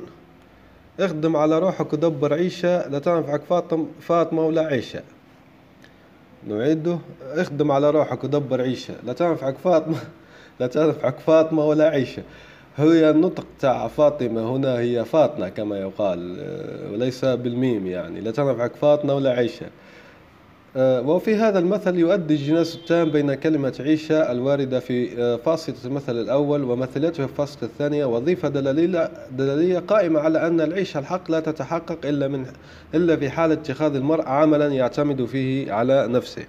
اخدم 1.00 1.36
على 1.36 1.60
روحك 1.60 1.94
ودبر 1.94 2.34
عيشة 2.34 2.88
لا 2.88 3.00
تنفعك 3.00 3.42
فاطم 3.50 3.88
فاطمة 4.02 4.46
ولا 4.46 4.62
عيشة. 4.62 5.02
نعيده 6.48 6.98
اخدم 7.22 7.72
على 7.72 7.90
روحك 7.90 8.24
ودبر 8.24 8.62
عيشة 8.62 8.94
لا 9.04 9.14
تنفعك 9.14 9.58
فاطمة 9.58 9.98
لا 10.60 10.68
تنفعك 10.68 11.20
فاطمة 11.20 11.66
ولا 11.66 11.90
عيشة. 11.90 12.24
هي 12.80 13.10
النطق 13.10 13.46
تاع 13.60 13.88
فاطمة 13.88 14.56
هنا 14.56 14.80
هي 14.80 15.06
فاطمة 15.06 15.50
كما 15.50 15.80
يقال 15.80 16.38
آه، 16.40 16.92
وليس 16.92 17.26
بالميم 17.26 17.88
يعني 17.88 18.22
لا 18.22 18.32
تنفعك 18.32 18.76
فاطمة 18.76 19.14
ولا 19.14 19.30
عيشة. 19.30 19.66
آه، 20.76 21.02
وفي 21.02 21.36
هذا 21.36 21.60
المثل 21.60 21.96
يؤدي 21.98 22.34
الجناس 22.34 22.76
التام 22.76 23.10
بين 23.12 23.34
كلمة 23.34 23.74
عيشة 23.80 24.32
الواردة 24.32 24.80
في 24.80 25.22
آه، 25.22 25.36
فاصلة 25.36 25.76
المثل 25.86 26.20
الأول 26.20 26.64
ومثلته 26.64 27.26
في 27.26 27.32
الفاصلة 27.32 27.64
الثانية 27.64 28.06
وظيفة 28.06 28.50
دلالية, 28.50 29.12
دلالية 29.32 29.80
قائمة 29.80 30.20
على 30.20 30.48
أن 30.48 30.62
العيشة 30.62 31.00
الحق 31.00 31.32
لا 31.32 31.40
تتحقق 31.40 32.06
إلا, 32.06 32.28
من 32.28 32.46
إلا 32.96 33.16
في 33.16 33.30
حال 33.30 33.52
اتخاذ 33.52 33.96
المرء 33.96 34.26
عملا 34.26 34.68
يعتمد 34.68 35.26
فيه 35.26 35.72
على 35.72 36.08
نفسه. 36.08 36.46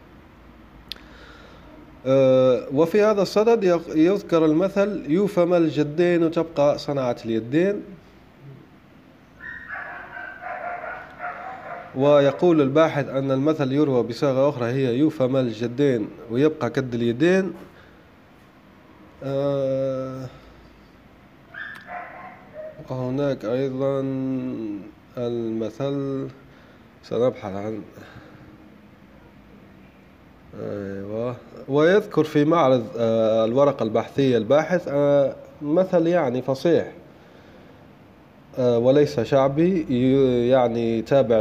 وفي 2.75 3.03
هذا 3.03 3.23
الصدد 3.23 3.65
يذكر 3.95 4.45
المثل 4.45 5.05
يوفم 5.09 5.55
الجدين 5.55 6.23
وتبقى 6.23 6.79
صنعة 6.79 7.17
اليدين 7.25 7.83
ويقول 11.95 12.61
الباحث 12.61 13.09
أن 13.09 13.31
المثل 13.31 13.73
يروى 13.73 14.03
بصيغة 14.03 14.49
أخرى 14.49 14.67
هي 14.67 14.99
يوفم 14.99 15.37
الجدين 15.37 16.09
ويبقى 16.31 16.71
كد 16.71 16.95
اليدين 16.95 17.53
آه، 19.25 20.27
وهناك 22.91 23.45
أيضا 23.45 24.01
المثل 25.19 26.29
سنبحث 27.03 27.53
عن 27.53 27.83
أيوة. 30.59 31.37
ويذكر 31.69 32.25
في 32.25 32.45
معرض 32.45 32.85
آه، 32.99 33.45
الورقة 33.45 33.83
البحثية 33.83 34.37
الباحث 34.37 34.89
آه، 34.89 35.35
مثل 35.63 36.07
يعني 36.07 36.43
فصيح. 36.43 36.93
آه، 38.59 38.79
وليس 38.79 39.21
شعبي 39.21 39.87
يعني 40.49 41.03
تابع 41.03 41.41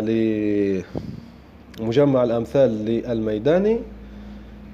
لمجمع 1.80 2.24
الأمثال 2.24 2.86
للميداني. 2.86 3.80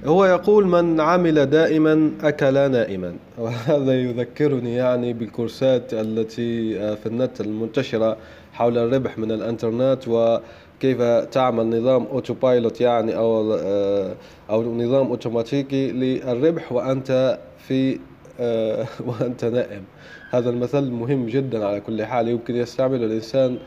هو 0.06 0.25
يقول 0.25 0.68
من 0.68 1.01
عمل 1.01 1.46
دائما 1.46 2.12
أكل 2.24 2.72
نائما. 2.72 3.13
وهذا 3.38 3.94
يذكرني 3.94 4.75
يعني 4.75 5.13
بالكورسات 5.13 5.94
التي 5.94 6.74
في 6.96 7.06
النت 7.06 7.42
المنتشرة 7.42 8.18
حول 8.54 8.77
الربح 8.77 9.18
من 9.18 9.32
الإنترنت 9.32 10.08
و 10.08 10.38
كيف 10.79 11.01
تعمل 11.01 11.82
نظام 11.82 12.05
auto 12.06 12.34
pilot 12.34 12.82
يعني 12.82 13.15
أو 13.15 13.53
آه، 13.53 14.15
أو 14.50 14.75
نظام 14.77 15.08
أوتوماتيكي 15.08 15.91
للربح 15.91 16.72
وأنت 16.72 17.39
في 17.67 18.00
آه، 18.39 18.88
وأنت 19.08 19.46
نائم. 19.46 19.84
هذا 20.32 20.50
المثل 20.50 20.91
مهم 20.91 21.25
جدا 21.25 21.65
على 21.65 21.79
كل 21.79 22.05
حال 22.05 22.27
يمكن 22.27 22.55
يستعمله 22.55 23.05
الإنسان 23.05 23.58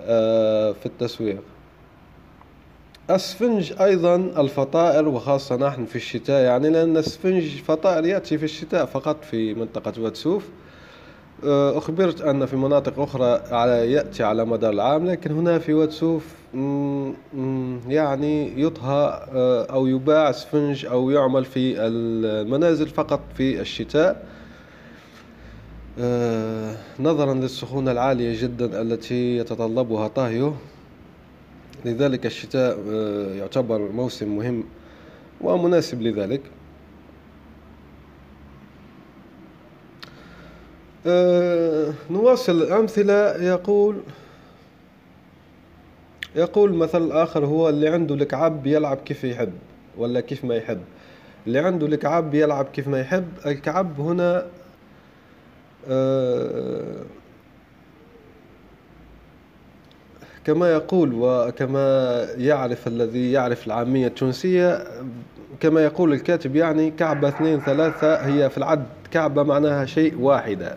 آه، 0.00 0.72
في 0.72 0.86
التسويق. 0.86 1.42
السفنج 3.10 3.72
أيضا 3.80 4.16
الفطائر 4.16 5.08
وخاصة 5.08 5.56
نحن 5.56 5.84
في 5.84 5.96
الشتاء 5.96 6.42
يعني 6.42 6.70
لأن 6.70 6.96
السفنج 6.96 7.62
فطائر 7.62 8.04
يأتي 8.06 8.38
في 8.38 8.44
الشتاء 8.44 8.86
فقط 8.86 9.24
في 9.24 9.54
منطقة 9.54 10.02
واد 10.02 10.16
سوف. 10.16 10.44
آه، 10.44 10.69
أخبرت 11.44 12.20
أن 12.20 12.46
في 12.46 12.56
مناطق 12.56 12.98
أخرى 12.98 13.40
على 13.50 13.92
يأتي 13.92 14.22
على 14.22 14.44
مدار 14.44 14.72
العام 14.72 15.06
لكن 15.06 15.32
هنا 15.32 15.58
في 15.58 15.74
واد 15.74 15.98
سوف 15.98 16.34
يعني 17.88 18.62
يطهى 18.62 19.28
آه، 19.32 19.64
أو 19.64 19.86
يباع 19.86 20.32
سفنج 20.32 20.86
أو 20.86 21.10
يعمل 21.10 21.44
في 21.44 21.86
المنازل 21.86 22.88
فقط 22.88 23.20
في 23.34 23.60
الشتاء. 23.60 24.26
آه، 25.98 26.76
نظرا 27.00 27.34
للسخونة 27.34 27.92
العالية 27.92 28.42
جدا 28.42 28.82
التي 28.82 29.36
يتطلبها 29.36 30.08
طهيه 30.08 30.54
لذلك 31.84 32.26
الشتاء 32.26 32.78
يعتبر 33.36 33.78
موسم 33.78 34.36
مهم 34.36 34.64
ومناسب 35.40 36.02
لذلك. 36.02 36.40
آه، 41.06 41.92
نواصل 42.10 42.62
الأمثلة 42.62 43.14
يقول 43.36 43.96
يقول 46.36 46.74
مثل 46.74 47.12
آخر 47.12 47.46
هو 47.46 47.68
اللي 47.68 47.88
عنده 47.88 48.14
الكعب 48.14 48.66
يلعب 48.66 48.96
كيف 48.96 49.24
يحب 49.24 49.52
ولا 49.98 50.20
كيف 50.20 50.44
ما 50.44 50.54
يحب. 50.56 50.80
اللي 51.46 51.58
عنده 51.58 51.86
الكعب 51.86 52.34
يلعب 52.34 52.64
كيف 52.64 52.88
ما 52.88 53.00
يحب. 53.00 53.28
الكعب 53.46 54.00
هنا 54.00 54.46
آه، 55.88 57.02
كما 60.44 60.72
يقول 60.72 61.10
وكما 61.14 62.26
يعرف 62.36 62.86
الذي 62.88 63.32
يعرف 63.32 63.66
العامية 63.66 64.06
التونسية 64.06 64.84
كما 65.60 65.84
يقول 65.84 66.12
الكاتب 66.12 66.56
يعني 66.56 66.90
كعبة 66.90 67.28
اثنين 67.28 67.60
ثلاثة 67.60 68.14
هي 68.14 68.50
في 68.50 68.58
العد. 68.58 68.86
كعبة 69.10 69.42
معناها 69.42 69.84
شيء 69.86 70.18
واحدة. 70.20 70.76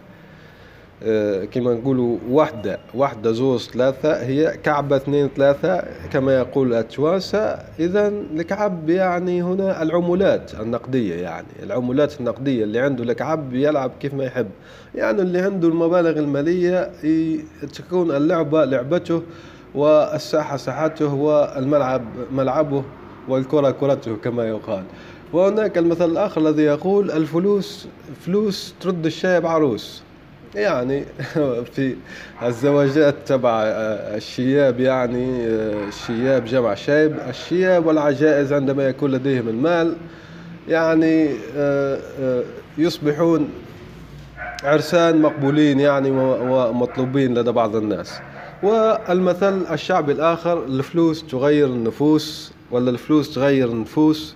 كما 1.52 1.74
نقولوا 1.74 2.18
وحدة 2.30 2.80
وحدة 2.96 3.32
زوز 3.32 3.70
ثلاثة 3.70 4.26
هي 4.26 4.58
كعبة 4.64 4.96
اثنين 4.96 5.30
ثلاثة 5.36 5.84
كما 6.12 6.38
يقول 6.38 6.74
التوانسة. 6.74 7.40
إذا 7.80 8.08
الكعب 8.08 8.90
يعني 8.90 9.44
هنا 9.44 9.82
العمولات 9.82 10.54
النقدية 10.54 11.16
يعني 11.16 11.48
العمولات 11.64 12.20
النقدية 12.20 12.64
اللي 12.64 12.80
عنده 12.80 13.04
الكعب 13.04 13.54
يلعب 13.54 13.92
كيف 14.00 14.14
ما 14.14 14.24
يحب. 14.24 14.48
يعني 14.96 15.22
اللي 15.22 15.40
عنده 15.40 15.68
المبالغ 15.68 16.20
المالية 16.20 16.92
تكون 17.74 18.12
اللعبة 18.12 18.66
لعبته 18.66 19.22
والساحة 19.76 20.58
ساحته 20.58 21.14
والملعب 21.14 22.02
ملعبه 22.32 22.84
والكرة 23.30 23.72
كرته 23.72 24.16
كما 24.16 24.48
يقال. 24.48 24.84
وهناك 25.34 25.78
المثل 25.78 26.12
الآخر 26.12 26.42
الذي 26.42 26.64
يقول 26.64 27.12
الفلوس 27.12 27.88
فلوس 28.26 28.76
ترد 28.82 29.06
الشايب 29.06 29.48
عروس. 29.48 30.04
يعني 30.56 31.06
في 31.74 31.96
الزواجات 32.44 33.16
تبع 33.26 33.64
الشياب 33.64 34.80
يعني 34.80 35.48
الشياب 35.88 36.46
جمع 36.46 36.74
شايب 36.74 37.18
الشياب 37.30 37.86
والعجائز 37.86 38.54
عندما 38.54 38.88
يكون 38.88 39.12
لديهم 39.12 39.48
المال 39.50 39.96
يعني 40.68 41.30
يصبحون 42.78 43.50
عرسان 44.64 45.22
مقبولين 45.22 45.80
يعني 45.80 46.12
ومطلوبين 46.12 47.38
لدى 47.38 47.52
بعض 47.52 47.76
الناس. 47.76 48.20
والمثل 48.64 49.66
الشعبي 49.72 50.12
الآخر 50.12 50.64
الفلوس 50.66 51.24
تغير 51.28 51.68
النفوس 51.68 52.52
ولا 52.72 52.90
الفلوس 52.90 53.36
تغير 53.36 53.68
النفوس؟ 53.68 54.36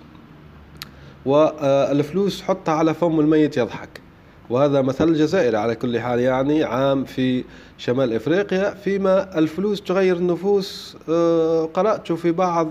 والفلوس 1.26 2.42
حطها 2.42 2.74
على 2.74 2.94
فم 2.94 3.20
الميت 3.20 3.56
يضحك. 3.56 4.07
وهذا 4.50 4.82
مثل 4.82 5.14
جزائري 5.14 5.56
على 5.56 5.74
كل 5.74 6.00
حال 6.00 6.20
يعني 6.20 6.64
عام 6.64 7.04
في 7.04 7.44
شمال 7.78 8.12
إفريقيا 8.12 8.74
فيما 8.74 9.38
الفلوس 9.38 9.82
تغير 9.82 10.16
النفوس. 10.16 10.96
آه، 11.08 11.64
قرأت 11.64 12.12
في 12.12 12.32
بعض 12.32 12.68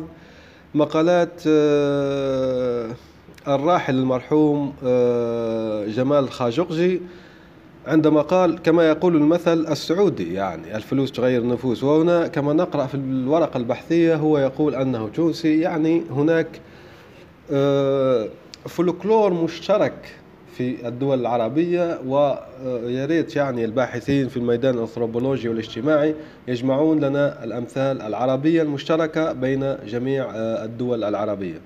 مقالات 0.75 1.41
آه، 1.47 2.89
الراحل 3.47 3.95
المرحوم 3.95 4.73
آه، 4.85 5.85
جمال 5.85 6.29
خاشقجي 6.29 7.01
عندما 7.87 8.21
قال 8.21 8.61
كما 8.61 8.89
يقول 8.89 9.15
المثل 9.15 9.67
السعودي 9.67 10.33
يعني 10.33 10.75
الفلوس 10.75 11.11
تغير 11.11 11.41
النفوس. 11.41 11.83
وهنا 11.83 12.27
كما 12.27 12.53
نقرأ 12.53 12.85
في 12.85 12.95
الورقة 12.95 13.57
البحثية 13.57 14.15
هو 14.15 14.37
يقول 14.37 14.75
أنه 14.75 15.07
تونسي 15.07 15.59
يعني 15.59 16.03
هناك 16.11 16.47
فولكلور 18.65 19.33
مشترك 19.33 20.16
في 20.57 20.87
الدول 20.87 21.19
العربية 21.19 21.99
ويا 22.07 23.05
ريت 23.05 23.35
يعني 23.35 23.65
الباحثين 23.65 24.27
في 24.27 24.37
الميدان 24.37 24.73
الأنثروبولوجي 24.75 25.49
والاجتماعي 25.49 26.15
يجمعون 26.47 26.99
لنا 26.99 27.43
الأمثال 27.43 28.01
العربية 28.01 28.61
المشتركة 28.61 29.31
بين 29.31 29.75
جميع 29.85 30.25
الدول 30.35 31.03
العربية. 31.03 31.59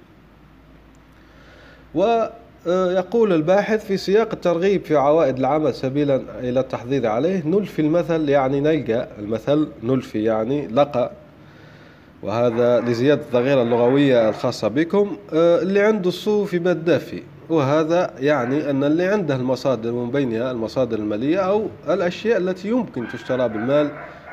ويقول 1.96 3.34
الباحث 3.34 3.86
في 3.86 3.98
سياق 3.98 4.30
الترغيب 4.34 4.86
في 4.86 4.96
عوائد 4.96 5.38
العمل 5.40 5.74
سبيلا 5.74 6.22
إلى 6.40 6.60
التحضير 6.60 7.08
عليه 7.08 7.44
نلفي 7.48 7.82
المثل 7.82 8.30
يعني 8.30 8.60
نلقى 8.60 9.08
المثل 9.20 9.68
نلفي 9.84 10.24
يعني 10.24 10.68
لقى. 10.68 11.12
وهذا 12.24 12.80
لزيادة 12.82 13.22
الظاهرة 13.22 13.62
اللغوية 13.62 14.30
الخاصة 14.30 14.68
بكم 14.68 15.18
اللي 15.34 15.80
عنده 15.82 16.08
الصوف 16.10 16.54
يبقى 16.54 16.76
دافي 16.76 17.24
وهذا 17.52 18.14
يعني 18.20 18.70
أن 18.70 18.84
اللي 18.84 19.06
عنده 19.06 19.36
المصادر 19.36 19.92
من 19.92 20.12
بينها 20.12 20.52
المصادر 20.52 20.98
المالية 20.98 21.40
أو 21.40 21.68
الأشياء 21.90 22.38
التي 22.38 22.68
يمكن 22.70 23.08
تشترى 23.08 23.50
بالمال 23.50 23.90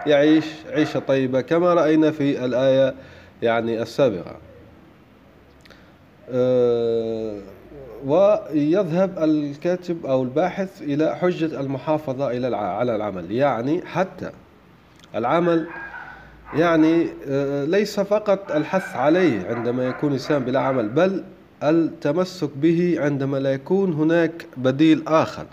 يعيش 0.07 0.45
عيشة 0.71 1.01
طيبة 1.01 1.41
كما 1.41 1.75
رأينا 1.75 2.11
في 2.11 2.45
الآية 2.45 2.95
يعني 3.43 3.83
السابقة. 3.83 4.37
أه 6.31 7.39
ويذهب 8.07 9.19
الكاتب 9.19 10.07
أو 10.07 10.23
الباحث 10.23 10.83
إلى 10.83 11.17
حجة 11.17 11.61
المحافظة 11.61 12.31
إلى 12.31 12.57
على 12.57 12.97
العمل. 12.97 13.33
يعني 13.33 13.83
حتى 13.87 14.31
العمل 15.15 15.67
يعني 16.55 17.07
أه 17.29 17.65
ليس 17.65 18.01
فقط 18.01 18.53
الحث 18.53 18.97
عليه 18.97 19.47
عندما 19.51 19.85
يكون 19.85 20.09
الإنسان 20.09 20.45
بلا 20.45 20.61
عمل 20.61 20.89
بل 20.89 21.25
التمسك 21.63 22.51
به 22.57 22.97
عندما 22.99 23.37
لا 23.37 23.53
يكون 23.53 23.93
هناك 23.93 24.47
بديل 24.57 25.03
آخر. 25.07 25.47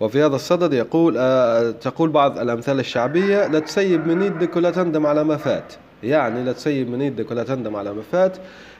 وفي 0.00 0.24
هذا 0.24 0.36
الصدد 0.36 0.72
يقول 0.72 1.14
آه 1.18 1.70
تقول 1.70 2.10
بعض 2.10 2.38
الأمثال 2.38 2.80
الشعبية 2.80 3.46
لا 3.46 3.58
تسيب 3.58 4.06
من 4.06 4.22
يدك 4.22 4.56
ولا 4.56 4.70
تندم 4.70 5.06
على 5.06 5.24
ما 5.24 5.36
فات. 5.36 5.72
يعني 6.02 6.44
لا 6.44 6.52
تسيب 6.52 6.90
من 6.90 7.00
يدك 7.02 7.30
ولا 7.30 7.44
تندم 7.44 7.76
على 7.76 7.92
ما 7.92 8.02
فات. 8.12 8.36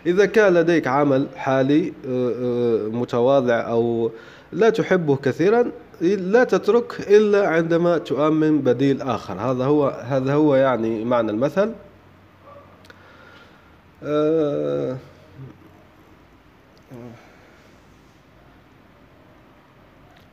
إذا 0.06 0.26
كان 0.26 0.54
لديك 0.54 0.86
عمل 0.86 1.26
حالي 1.36 1.92
آه 2.08 2.32
آه 2.42 2.88
متواضع 2.88 3.70
أو 3.70 4.10
لا 4.52 4.70
تحبه 4.70 5.16
كثيرا 5.16 5.70
لا 6.00 6.44
تترك 6.44 7.00
إلا 7.10 7.48
عندما 7.48 7.98
تؤمن 7.98 8.58
بديل 8.58 9.02
آخر. 9.02 9.34
هذا 9.34 9.64
هو 9.64 9.88
هذا 9.88 10.34
هو 10.34 10.54
يعني 10.54 11.04
معنى 11.04 11.30
المثل. 11.30 11.72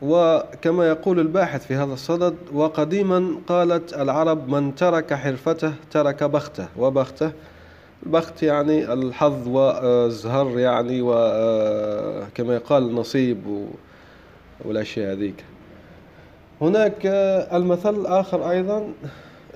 وكما 0.02 0.88
يقول 0.88 1.20
الباحث 1.20 1.66
في 1.66 1.76
هذا 1.76 1.94
الصدد 1.94 2.36
وقديما 2.54 3.36
قالت 3.48 3.94
العرب 3.94 4.50
من 4.50 4.76
ترك 4.76 5.14
حرفته 5.14 5.74
ترك 5.92 6.24
بخته 6.24 6.68
وبخته 6.78 7.32
البخت 8.06 8.44
يعني 8.44 8.94
الحظ 8.94 9.48
والزهر 9.48 10.60
يعني 10.60 11.00
وكما 11.02 12.56
يقال 12.56 12.84
النصيب 12.84 13.68
والأشياء 14.66 15.12
هذيك. 15.14 15.44
هناك 16.62 17.06
المثل 17.54 17.96
الآخر 17.96 18.50
أيضا 18.52 18.88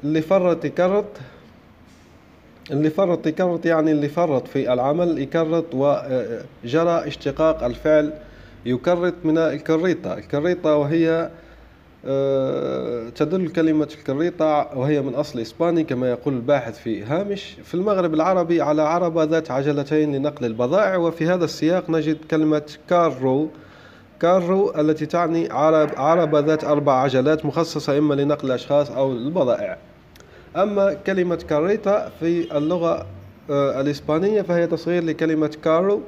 اللي 0.03 0.21
فرط 0.21 0.65
يكرط 0.65 1.05
اللي 2.71 2.89
فرط 2.89 3.27
يكرط 3.27 3.65
يعني 3.65 3.91
اللي 3.91 4.09
فرط 4.09 4.47
في 4.47 4.73
العمل 4.73 5.19
يكرط 5.19 5.65
وجرى 5.73 7.07
اشتقاق 7.07 7.63
الفعل 7.63 8.13
يكرط 8.65 9.13
من 9.23 9.37
الكريطة. 9.37 10.13
الكريطة 10.13 10.75
وهي 10.75 11.29
آه، 12.05 13.09
تدل 13.09 13.49
كلمة 13.49 13.87
الكريطة 13.99 14.77
وهي 14.77 15.01
من 15.01 15.15
أصل 15.15 15.39
إسباني 15.39 15.83
كما 15.83 16.09
يقول 16.09 16.33
الباحث 16.33 16.79
في 16.79 17.03
هامش. 17.03 17.57
في 17.63 17.73
المغرب 17.73 18.13
العربي 18.13 18.61
على 18.61 18.81
عربة 18.81 19.23
ذات 19.23 19.51
عجلتين 19.51 20.15
لنقل 20.15 20.45
البضائع 20.45 20.95
وفي 20.95 21.27
هذا 21.27 21.45
السياق 21.45 21.89
نجد 21.89 22.17
كلمة 22.31 22.61
carro. 22.89 23.49
carro 24.19 24.73
التي 24.79 25.05
تعني 25.05 25.49
عرب 25.51 25.89
عربة 25.97 26.39
ذات 26.39 26.63
أربع 26.63 26.93
عجلات 26.93 27.45
مخصصة 27.45 27.97
إما 27.97 28.13
لنقل 28.13 28.47
الأشخاص 28.47 28.91
أو 28.91 29.11
البضائع. 29.11 29.77
أما 30.55 30.93
كلمة 30.93 31.35
carreta 31.35 32.11
في 32.19 32.57
اللغة 32.57 33.05
آه، 33.49 33.81
الإسبانية 33.81 34.41
فهي 34.41 34.67
تصغير 34.67 35.03
لكلمة 35.03 35.51
carro. 35.63 36.01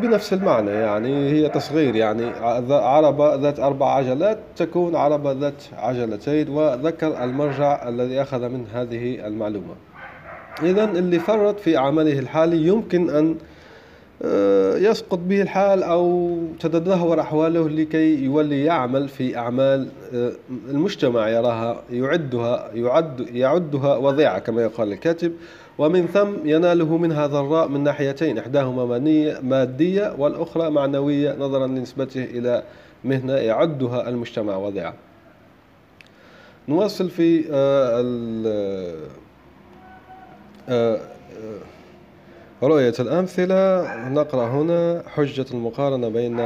بنفس 0.00 0.32
المعنى 0.32 0.70
يعني 0.70 1.30
هي 1.30 1.48
تصغير 1.48 1.96
يعني 1.96 2.26
عربة 2.70 3.34
ذات 3.34 3.60
أربع 3.60 3.94
عجلات 3.94 4.38
تكون 4.56 4.96
عربة 4.96 5.32
ذات 5.32 5.62
عجلتين 5.76 6.48
وذكر 6.48 7.24
المرجع 7.24 7.88
الذي 7.88 8.22
أخذ 8.22 8.48
من 8.48 8.66
هذه 8.74 9.26
المعلومة. 9.26 9.74
إذا 10.62 10.84
اللي 10.84 11.18
فرط 11.18 11.60
في 11.60 11.76
عمله 11.76 12.18
الحالي 12.18 12.66
يمكن 12.66 13.10
أن 13.10 13.30
آه، 13.30 13.53
يسقط 14.76 15.18
به 15.18 15.42
الحال 15.42 15.82
أو 15.82 16.36
تتدهور 16.60 17.20
أحواله 17.20 17.68
لكي 17.68 18.24
يولي 18.24 18.64
يعمل 18.64 19.08
في 19.08 19.36
أعمال 19.36 19.88
آه، 20.14 20.32
المجتمع 20.70 21.28
يراها 21.28 21.82
يعدها 21.90 22.70
يعد 22.74 23.20
يعدها 23.20 23.96
وضيعة 23.96 24.38
كما 24.38 24.62
يقال 24.62 24.92
الكاتب 24.92 25.32
ومن 25.78 26.06
ثم 26.06 26.48
يناله 26.48 26.96
منها 26.96 27.26
ضراء 27.26 27.68
من 27.68 27.84
ناحيتين 27.84 28.38
إحداهما 28.38 28.98
مادية 29.42 30.14
والأخرى 30.18 30.70
معنوية 30.70 31.36
نظرا 31.38 31.66
لنسبته 31.66 32.24
إلى 32.24 32.62
مهنة 33.04 33.32
يعدها 33.32 34.08
المجتمع 34.08 34.56
وضيعة 34.56 34.94
نواصل 36.68 37.10
في 37.10 37.44
آه، 40.68 40.98
رؤية 42.66 42.94
الأمثلة 43.00 43.86
نقرأ 44.08 44.46
هنا 44.46 45.02
حجة 45.06 45.46
المقارنة 45.50 46.08
بين 46.08 46.40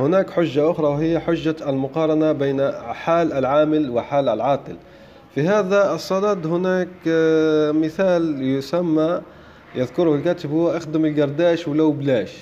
هناك 0.00 0.30
حجة 0.30 0.70
أخرى 0.70 0.86
وهي 0.86 1.20
حجة 1.20 1.56
المقارنة 1.66 2.32
بين 2.32 2.72
حال 2.72 3.32
العامل 3.32 3.90
وحال 3.90 4.28
العاطل. 4.28 4.76
في 5.34 5.48
هذا 5.48 5.94
الصدد 5.94 6.46
هناك 6.46 6.88
آه، 7.08 7.72
مثال 7.72 8.42
يسمى 8.42 9.20
يذكره 9.74 10.14
الكاتب 10.14 10.50
هو 10.50 10.70
أخدم 10.70 11.04
القرداش 11.04 11.68
ولو 11.68 11.92
بلاش. 11.92 12.32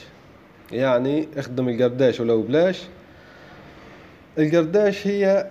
يعني 0.73 1.29
أخدم 1.37 1.69
القرداش 1.69 2.21
ولو 2.21 2.43
بلاش. 2.43 2.83
القرداش 4.39 5.07
هي 5.07 5.47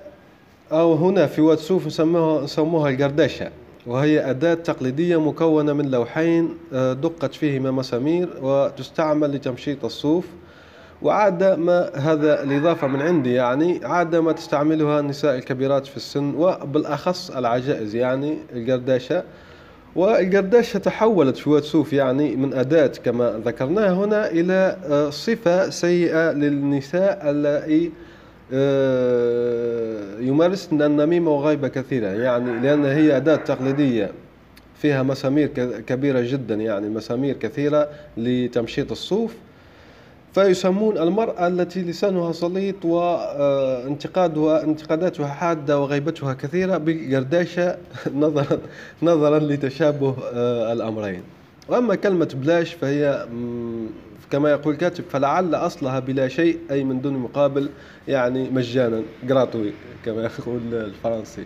أو 0.71 0.93
هنا 0.93 1.28
في 1.28 1.41
واتسوف 1.41 1.88
نسموها 1.88 2.89
القرداشة. 2.89 3.52
وهي 3.88 4.30
أداة 4.30 4.54
تقليدية 4.54 5.22
مكونة 5.22 5.74
من 5.74 5.91
لوحين 5.91 6.58
آه، 6.74 6.94
دقت 6.94 7.36
فيهما 7.36 7.72
مسامير 7.72 8.30
وتستعمل 8.41 9.36
لتمشيط 9.36 9.86
الصوف. 9.86 10.26
وعادة 11.02 11.56
ما 11.56 11.91
هذا 11.96 12.44
الإضافة 12.44 12.88
من 12.88 13.02
عندي 13.02 13.34
يعني 13.34 13.86
عادة 13.86 14.22
ما 14.22 14.32
تستعملها 14.32 15.00
النساء 15.00 15.36
الكبيرات 15.36 15.88
في 15.88 15.98
السن 15.98 16.36
وبالأخص 16.36 17.32
العجائز 17.32 17.96
يعني 17.96 18.38
القرداشة. 18.54 19.24
والقرداشة 19.96 20.78
تحولت 20.78 21.38
في 21.38 21.50
واتسوف 21.50 21.94
يعني 21.94 22.36
من 22.36 22.54
أداة 22.54 22.91
كما 23.04 23.41
ذكرناها 23.46 23.94
هنا 23.94 24.32
إلى 24.32 24.78
آه، 24.86 25.10
صفة 25.10 25.70
سيئة 25.70 26.32
للنساء 26.32 27.30
اللائي 27.30 27.91
آه، 28.53 30.19
يمارسن 30.19 30.81
النميمة 30.81 31.31
وغيبة 31.31 31.67
كثيرة. 31.67 32.07
يعني 32.07 32.59
لأن 32.59 32.85
هي 32.85 33.17
أداة 33.17 33.35
تقليدية 33.35 34.11
فيها 34.81 35.03
مسامير 35.03 35.47
كبيرة 35.87 36.21
جدا 36.21 36.55
يعني 36.55 36.89
مسامير 36.89 37.35
كثيرة 37.37 37.89
لتمشيط 38.17 38.91
الصوف. 38.91 39.35
فيسمون 40.33 40.97
المرأة 40.97 41.47
التي 41.47 41.81
لسانها 41.81 42.31
سليط 42.31 42.85
وانتقادها 42.85 44.63
انتقاداتها 44.63 45.27
حادة 45.27 45.79
وغيبتها 45.79 46.33
كثيرة 46.33 46.77
بالقرداشة 46.77 47.77
نظرا 48.15 48.59
نظرا 49.03 49.39
لتشابه 49.39 50.15
آه، 50.33 50.73
الأمرين. 50.73 51.21
وأما 51.69 51.95
كلمة 51.95 52.29
بلاش 52.35 52.73
فهي 52.73 53.25
كما 54.32 54.52
يقول 54.52 54.74
الكاتب 54.74 55.04
فلعل 55.10 55.56
أصلها 55.56 56.00
بلا 56.00 56.28
شيء 56.28 56.60
أي 56.72 56.84
من 56.84 57.02
دون 57.02 57.13
مقابل 57.17 57.70
يعني 58.08 58.50
مجانا 58.50 59.02
gratuit 59.23 59.73
كما 60.06 60.24
يقول 60.24 60.62
الفرنسي. 60.74 61.44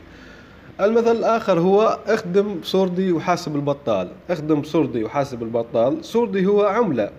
المثل 0.82 1.12
الآخر 1.12 1.60
هو 1.60 2.00
اخدم 2.08 2.60
سوردي 2.64 3.12
وحاسب 3.12 3.56
البطال. 3.56 4.08
اخدم 4.30 4.64
سوردي 4.64 5.04
وحاسب 5.04 5.44
البطال. 5.44 6.06
سوردي 6.06 6.46
هو 6.46 6.62
عملة. 6.66 7.10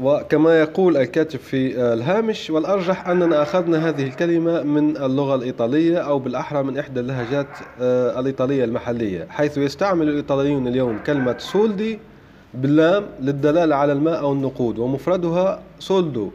وكما 0.00 0.60
يقول 0.60 0.96
الكاتب 0.96 1.38
في 1.38 1.92
الهامش 1.92 2.50
والأرجح 2.50 3.08
أننا 3.08 3.42
أخذنا 3.42 3.88
هذه 3.88 4.02
الكلمة 4.06 4.62
من 4.62 4.96
اللغة 4.96 5.34
الإيطالية 5.34 5.98
أو 5.98 6.18
بالأحرى 6.18 6.62
من 6.62 6.78
إحدى 6.78 7.00
اللهجات 7.00 7.46
آه، 7.80 8.20
الإيطالية 8.20 8.64
المحلية 8.64 9.26
حيث 9.30 9.58
يستعمل 9.58 10.08
الإيطاليون 10.08 10.68
اليوم 10.68 10.98
كلمة 11.06 11.38
soldi 11.38 11.98
باللام 12.56 13.04
للدلالة 13.20 13.74
على 13.76 13.92
المال 13.92 14.20
أو 14.20 14.32
النقود 14.32 14.78
ومفردها 14.78 15.62
soldo 15.78 16.30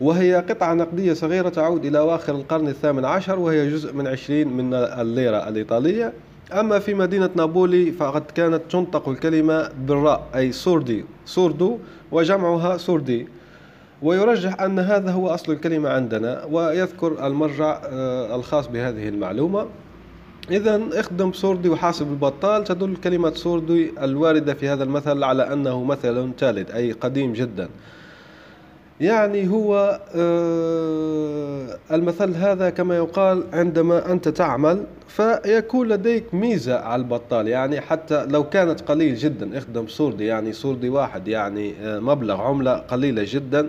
وهي 0.00 0.34
قطعة 0.34 0.74
نقدية 0.74 1.12
صغيرة 1.12 1.48
تعود 1.48 1.84
إلى 1.84 1.98
أواخر 1.98 2.34
القرن 2.34 2.68
الثامن 2.68 3.04
عشر 3.04 3.38
وهي 3.38 3.70
جزء 3.70 3.92
من 3.92 4.06
عشرين 4.06 4.48
من 4.48 4.74
الليرة 4.74 5.48
الإيطالية. 5.48 6.12
أما 6.52 6.78
في 6.78 6.94
مدينة 6.94 7.30
نابولي 7.36 7.92
فقد 7.92 8.22
كانت 8.34 8.62
تنطق 8.70 9.08
الكلمة 9.08 9.68
بالراء 9.86 10.22
أي 10.34 10.52
sordi 10.52 11.04
sordo 11.24 11.78
وجمعها 12.12 12.76
sordi. 12.76 13.28
ويرجح 14.02 14.60
أن 14.62 14.78
هذا 14.78 15.10
هو 15.10 15.28
أصل 15.28 15.52
الكلمة 15.52 15.88
عندنا 15.88 16.44
ويذكر 16.50 17.26
المرجع 17.26 17.80
آه، 17.84 18.36
الخاص 18.36 18.66
بهذه 18.66 19.08
المعلومة. 19.08 19.66
إذا 20.50 20.80
اخدم 20.92 21.32
سوردي 21.32 21.68
وحاسب 21.68 22.10
البطال. 22.10 22.64
تدل 22.64 22.96
كلمة 22.96 23.34
سوردي 23.34 23.92
الواردة 24.02 24.54
في 24.54 24.68
هذا 24.68 24.84
المثل 24.84 25.24
على 25.24 25.52
أنه 25.52 25.84
مثل 25.84 26.30
تالد 26.38 26.70
أي 26.70 26.92
قديم 26.92 27.32
جدا. 27.32 27.68
يعني 29.00 29.48
هو 29.48 30.00
آه، 30.14 31.78
المثل 31.92 32.34
هذا 32.34 32.70
كما 32.70 32.96
يقال 32.96 33.44
عندما 33.52 34.12
أنت 34.12 34.28
تعمل 34.28 34.84
فيكون 35.08 35.88
لديك 35.88 36.34
ميزة 36.34 36.78
على 36.78 37.02
البطال. 37.02 37.48
يعني 37.48 37.80
حتى 37.80 38.26
لو 38.26 38.44
كانت 38.44 38.80
قليل 38.80 39.14
جدا 39.14 39.58
اخدم 39.58 39.88
سوردي. 39.88 40.26
يعني 40.26 40.52
سوردي 40.52 40.88
واحد 40.88 41.28
يعني 41.28 41.74
آه، 41.82 41.98
مبلغ 41.98 42.40
عملة 42.40 42.72
قليلة 42.72 43.22
جدا 43.26 43.66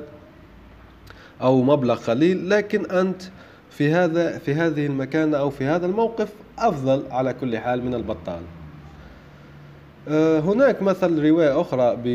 أو 1.41 1.61
مبلغ 1.61 1.95
قليل 1.95 2.49
لكن 2.49 2.85
أنت 2.85 3.21
في 3.69 3.91
هذا 3.91 4.37
في 4.37 4.53
هذه 4.53 4.85
المكانة 4.85 5.37
أو 5.37 5.49
في 5.49 5.65
هذا 5.65 5.85
الموقف 5.85 6.29
أفضل 6.61 7.03
على 7.11 7.33
كل 7.33 7.57
حال 7.57 7.85
من 7.85 7.93
البطال. 7.93 8.41
آه، 10.07 10.39
هناك 10.39 10.81
مثل 10.81 11.29
رواية 11.29 11.61
أخرى 11.61 11.97
ب 12.03 12.07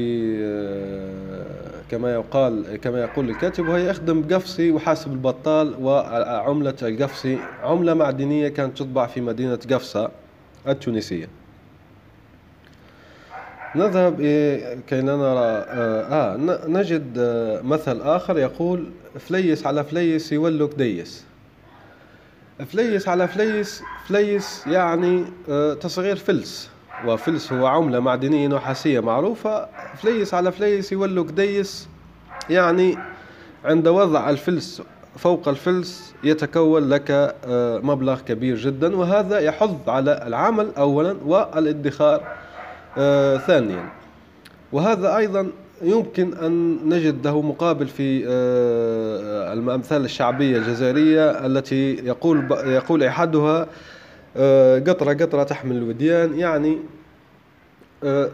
كما 1.91 2.13
يقال 2.15 2.77
كما 2.77 3.01
يقول 3.01 3.31
الكاتب 3.31 3.69
وهي 3.69 3.91
اخدم 3.91 4.25
قفصي 4.35 4.71
وحاسب 4.71 5.13
البطال 5.13 5.75
وعملة 5.81 6.75
القفصي. 6.83 7.39
عملة 7.63 7.95
معدنية 7.95 8.49
كانت 8.49 8.79
تطبع 8.79 9.07
في 9.07 9.21
مدينة 9.21 9.59
قفصة 9.71 10.11
التونسية. 10.69 11.29
نذهب 13.77 14.17
كي 14.87 15.01
نرى 15.01 15.39
آه, 15.39 16.35
آه 16.35 16.37
نجد 16.67 17.19
آه، 17.19 17.63
مثل 17.63 18.01
آخر 18.01 18.39
يقول 18.39 18.91
فليس 19.19 19.67
على 19.67 19.85
فليس 19.85 20.33
يولك 20.33 20.75
ديس. 20.75 21.26
فليس 22.65 23.09
على 23.09 23.29
فليس 23.29 23.83
فليس 24.09 24.67
يعني 24.67 25.25
آه 25.49 25.75
تصغير 25.75 26.17
فلس. 26.17 26.71
وفلس 27.07 27.53
هو 27.53 27.67
عملة 27.67 28.01
معدنية 28.01 28.49
نحاسية 28.49 29.01
معروفة. 29.01 29.69
فليس 30.03 30.35
على 30.35 30.53
فليس 30.53 30.93
يولك 30.93 31.25
ديس 31.27 31.89
يعني 32.51 32.99
عند 33.65 33.89
وضع 33.89 34.31
الفلس 34.31 34.83
فوق 35.17 35.49
الفلس 35.49 36.15
يتكون 36.25 36.89
لك 36.89 37.11
آه، 37.45 37.79
مبلغ 37.79 38.21
كبير 38.21 38.57
جدا. 38.57 38.97
وهذا 38.97 39.39
يحض 39.39 39.91
على 39.91 40.23
العمل 40.27 40.71
أولا 40.79 41.17
والادخار 41.25 42.23
آه، 42.99 43.37
ثانيا. 43.37 43.89
وهذا 44.73 45.17
أيضا 45.17 45.51
يمكن 45.83 46.35
أن 46.35 46.79
نجد 46.89 47.27
له 47.27 47.43
مقابل 47.43 47.87
في 47.87 48.25
آه، 48.29 49.53
الأمثال 49.53 50.05
الشعبية 50.05 50.59
الجزائرية 50.59 51.47
التي 51.47 51.95
يقول 51.95 52.51
يقول 52.51 53.03
أحدها 53.03 53.69
قطرة 54.79 55.13
قطرة 55.13 55.43
تحمل 55.43 55.77
الوديان 55.77 56.39
يعني 56.39 56.79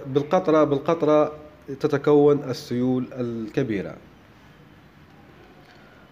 بالقطرة 0.06 0.64
بالقطرة 0.64 1.32
تتكون 1.80 2.42
السيول 2.50 3.06
الكبيرة. 3.12 3.94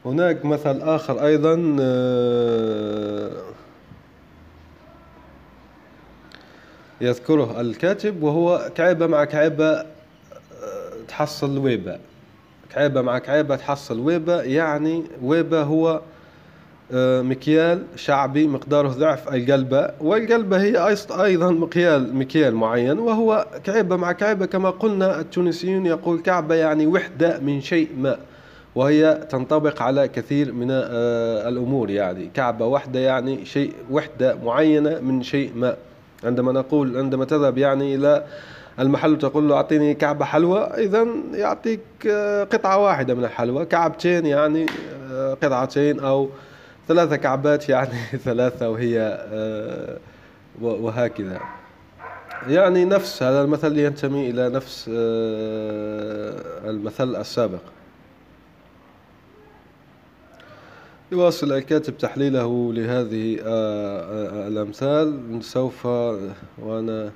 هناك 0.04 0.44
مثل 0.44 0.80
آخر 0.80 1.26
أيضا 1.26 1.76
آه، 1.80 3.30
يذكره 7.00 7.60
الكاتب 7.60 8.22
وهو 8.22 8.70
كعبة 8.74 9.06
مع 9.06 9.24
كعبة 9.24 9.66
آه، 9.66 9.86
تحصل 11.10 11.58
ويبة 11.58 11.98
كعبة 12.74 13.02
مع 13.02 13.18
كعبة 13.18 13.56
تحصل 13.56 14.00
ويبة 14.00 14.42
يعني 14.42 15.04
ويبة 15.22 15.62
هو 15.62 16.00
آه، 16.92 17.22
مكيال 17.22 17.82
شعبي 17.96 18.46
مقداره 18.46 18.88
ضعف 18.88 19.34
القلبة. 19.34 19.90
والقلبة 20.00 20.62
هي 20.62 20.96
أيضا 21.10 21.50
مكيال 21.50 22.14
مكيال 22.16 22.54
معين 22.54 22.98
وهو 22.98 23.46
كعبة 23.64 23.96
مع 23.96 24.12
كعبة 24.12 24.46
كما 24.46 24.70
قلنا 24.70 25.20
التونسيون 25.20 25.86
يقول 25.86 26.20
كعبة 26.20 26.54
يعني 26.54 26.86
وحدة 26.86 27.38
من 27.38 27.60
شيء 27.60 27.88
ما 27.98 28.16
وهي 28.74 29.26
تنطبق 29.30 29.82
على 29.82 30.08
كثير 30.08 30.52
من 30.52 30.68
آه، 30.70 31.48
الأمور 31.48 31.90
يعني. 31.90 32.30
كعبة 32.34 32.66
واحدة 32.66 33.00
يعني 33.00 33.44
شيء 33.44 33.72
وحدة 33.90 34.36
معينة 34.44 35.00
من 35.00 35.22
شيء 35.22 35.52
ما. 35.56 35.76
عندما 36.24 36.52
نقول 36.52 36.96
عندما 36.96 37.24
تذهب 37.24 37.58
يعني 37.58 37.94
إلى 37.94 38.24
المحل 38.78 39.18
تقول 39.18 39.48
له 39.48 39.56
أعطيني 39.56 39.94
كعبة 39.94 40.24
حلوى 40.24 40.60
إذا 40.60 41.06
يعطيك 41.32 41.80
آه، 42.10 42.44
قطعة 42.44 42.78
واحدة 42.78 43.14
من 43.14 43.24
الحلوى 43.24 43.66
كعبتين 43.66 44.26
يعني 44.26 44.66
قطعتين 45.42 46.00
أو 46.00 46.28
ثلاثة 46.88 47.16
كعبات 47.16 47.68
يعني 47.68 47.98
ثلاثة 48.26 48.70
وهي 48.70 49.00
آه، 49.32 49.98
وهكذا. 50.60 51.40
يعني 52.48 52.84
نفس 52.84 53.22
هذا 53.22 53.42
المثل 53.42 53.78
ينتمي 53.78 54.30
إلى 54.30 54.48
نفس 54.48 54.90
آه، 54.94 56.70
المثل 56.70 57.16
السابق. 57.16 57.60
يواصل 61.12 61.52
الكاتب 61.52 61.98
تحليله 61.98 62.72
لهذه 62.72 63.38
آه، 63.44 64.48
الأمثال. 64.48 65.38
سوف 65.40 65.86
وأنا 66.58 67.10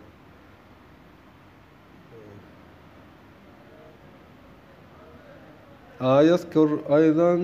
آه 6.01 6.23
يذكر 6.23 6.79
أيضا 6.97 7.35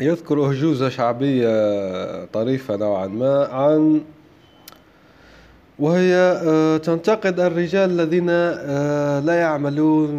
يذكر 0.00 0.44
أهجوزة 0.46 0.88
شعبية 0.88 2.24
طريفة 2.24 2.76
نوعا 2.76 3.06
ما 3.06 3.46
عن 3.46 4.02
وهي 5.82 6.14
آه، 6.46 6.76
تنتقد 6.76 7.40
الرجال 7.40 7.90
الذين 7.90 8.26
آه، 8.30 9.20
لا 9.20 9.34
يعملون 9.34 10.14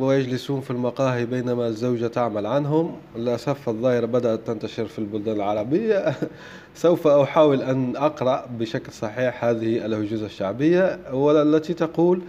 ويجلسون 0.00 0.60
في 0.60 0.70
المقاهي 0.70 1.26
بينما 1.26 1.66
الزوجة 1.66 2.06
تعمل 2.06 2.46
عنهم. 2.46 2.96
للأسف 3.16 3.68
الظاهرة 3.68 4.06
بدأت 4.06 4.40
تنتشر 4.46 4.86
في 4.86 4.98
البلدان 4.98 5.36
العربية. 5.36 6.14
سوف 6.74 7.06
أحاول 7.06 7.62
أن 7.62 7.96
أقرأ 7.96 8.46
بشكل 8.58 8.92
صحيح 8.92 9.44
هذه 9.44 9.86
الهجوزة 9.86 10.26
الشعبية. 10.26 10.98
والتي 11.12 11.74
تقول 11.74 12.22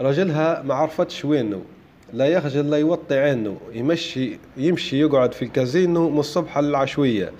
رجلها 0.00 0.62
ما 0.62 0.74
عرفتش 0.74 1.24
وينه 1.24 1.62
لا 2.12 2.26
يخجل 2.26 2.70
لا 2.70 2.76
يوطي 2.76 3.18
عينه 3.18 3.56
يمشي 3.74 4.38
يمشي 4.56 5.00
يقعد 5.00 5.32
في 5.34 5.44
الكازينو 5.44 6.10
من 6.10 6.18
الصبح 6.18 6.58
للعشوية. 6.58 7.32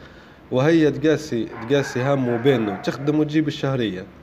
وهي 0.50 0.90
تقاسي 0.90 1.46
تقاسي 1.68 2.02
همه 2.02 2.36
بينه 2.36 2.76
تخدم 2.82 3.20
وتجيب 3.20 3.48
الشهرية. 3.48 4.17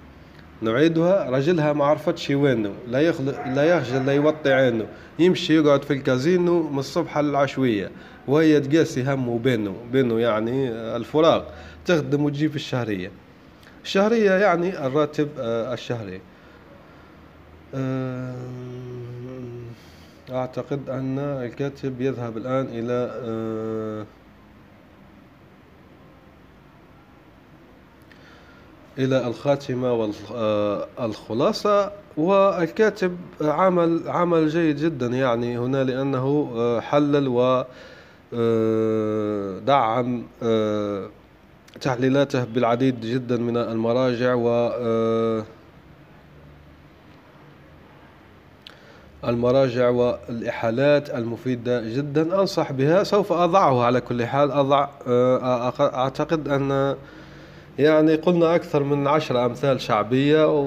نعيدها 0.65 1.29
رجلها 1.29 1.73
ما 1.73 1.85
عرفتش 1.85 2.29
وينه 2.29 2.71
لا 2.87 2.99
يخل... 2.99 3.25
لا 3.55 3.63
يخجل 3.63 4.05
لا 4.05 4.13
يوطي 4.13 4.53
عينه 4.53 4.85
يمشي 5.19 5.55
يقعد 5.55 5.83
في 5.83 5.93
الكازينو 5.93 6.69
من 6.69 6.79
الصبح 6.79 7.17
للعشوية 7.17 7.91
وهي 8.27 8.59
تقاسي 8.59 9.03
همه 9.03 9.39
بينه 9.39 9.75
بينه 9.91 10.19
يعني 10.19 10.69
الفراغ 10.71 11.43
تخدم 11.85 12.23
وتجيب 12.25 12.55
الشهرية. 12.55 13.11
الشهرية 13.83 14.31
يعني 14.31 14.85
الراتب 14.87 15.29
آه، 15.39 15.73
الشهري. 15.73 16.21
آه، 17.75 18.35
أعتقد 20.31 20.89
أن 20.89 21.19
الكاتب 21.19 22.01
يذهب 22.01 22.37
الآن 22.37 22.67
إلى 22.71 24.05
إلى 28.99 29.27
الخاتمة 29.27 29.93
والخلاصة 29.93 31.91
والكاتب 32.17 33.17
عمل 33.41 34.01
عمل 34.07 34.49
جيد 34.49 34.77
جدا 34.77 35.07
يعني 35.07 35.57
هنا 35.57 35.83
لأنه 35.83 36.79
حلل 36.81 37.27
ودعم 39.63 40.23
تحليلاته 41.81 42.43
بالعديد 42.43 43.01
جدا 43.01 43.37
من 43.37 43.57
المراجع 43.57 44.33
و 44.33 44.71
المراجع 49.27 49.89
والإحالات 49.89 51.09
المفيدة 51.09 51.95
جدا. 51.95 52.41
أنصح 52.41 52.71
بها 52.71 53.03
سوف 53.03 53.31
أضعه 53.31 53.83
على 53.83 54.01
كل 54.01 54.25
حال. 54.25 54.51
أضع 54.51 54.87
أعتقد 55.79 56.47
أن 56.47 56.95
يعني 57.79 58.15
قلنا 58.15 58.55
أكثر 58.55 58.83
من 58.83 59.07
عشر 59.07 59.45
أمثال 59.45 59.81
شعبية 59.81 60.63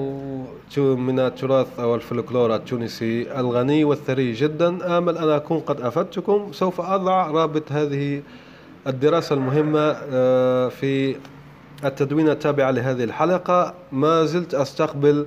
من 0.77 1.19
التراث 1.19 1.79
أو 1.79 1.95
الفلكلور 1.95 2.55
التونسي 2.55 3.39
الغني 3.39 3.83
والثري 3.83 4.33
جدا. 4.33 4.97
آمل 4.97 5.17
أن 5.17 5.29
أكون 5.29 5.59
قد 5.59 5.81
أفدتكم 5.81 6.51
سوف 6.51 6.81
أضع 6.81 7.27
رابط 7.27 7.71
هذه 7.71 8.21
الدراسة 8.87 9.35
المهمة 9.35 9.95
آه، 10.11 10.69
في 10.69 11.15
التدوين 11.85 12.29
التابع 12.29 12.69
لهذه 12.69 13.03
الحلقة. 13.03 13.73
ما 13.91 14.25
زلت 14.25 14.53
أستقبل 14.53 15.25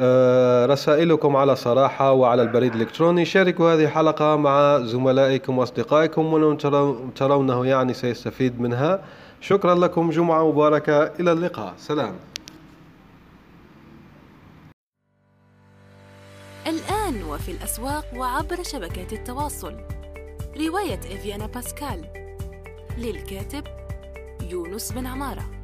آه، 0.00 0.66
رسائلكم 0.66 1.36
على 1.36 1.56
صراحة 1.56 2.12
وعلى 2.12 2.42
البريد 2.42 2.74
الإلكتروني. 2.74 3.24
شاركوا 3.24 3.74
هذه 3.74 3.84
الحلقة 3.84 4.36
مع 4.36 4.78
زملائكم 4.78 5.58
وأصدقائكم 5.58 6.32
ومن 6.32 6.58
ترونه 7.14 7.66
يعني 7.66 7.94
سيستفيد 7.94 8.60
منها. 8.60 9.00
شكرا 9.48 9.74
لكم 9.74 10.10
جمعة 10.10 10.48
مباركة. 10.48 11.02
إلى 11.02 11.32
اللقاء. 11.32 11.74
سلام. 11.78 12.16
الآن 16.66 17.22
وفي 17.22 17.50
الأسواق 17.50 18.04
وعبر 18.16 18.62
شبكات 18.62 19.12
التواصل. 19.12 19.74
رواية 20.60 20.98
إفيانا 20.98 21.46
باسكال. 21.46 22.04
للكاتب 22.98 23.64
يونس 24.42 24.92
بن 24.92 25.06
عمارة. 25.06 25.55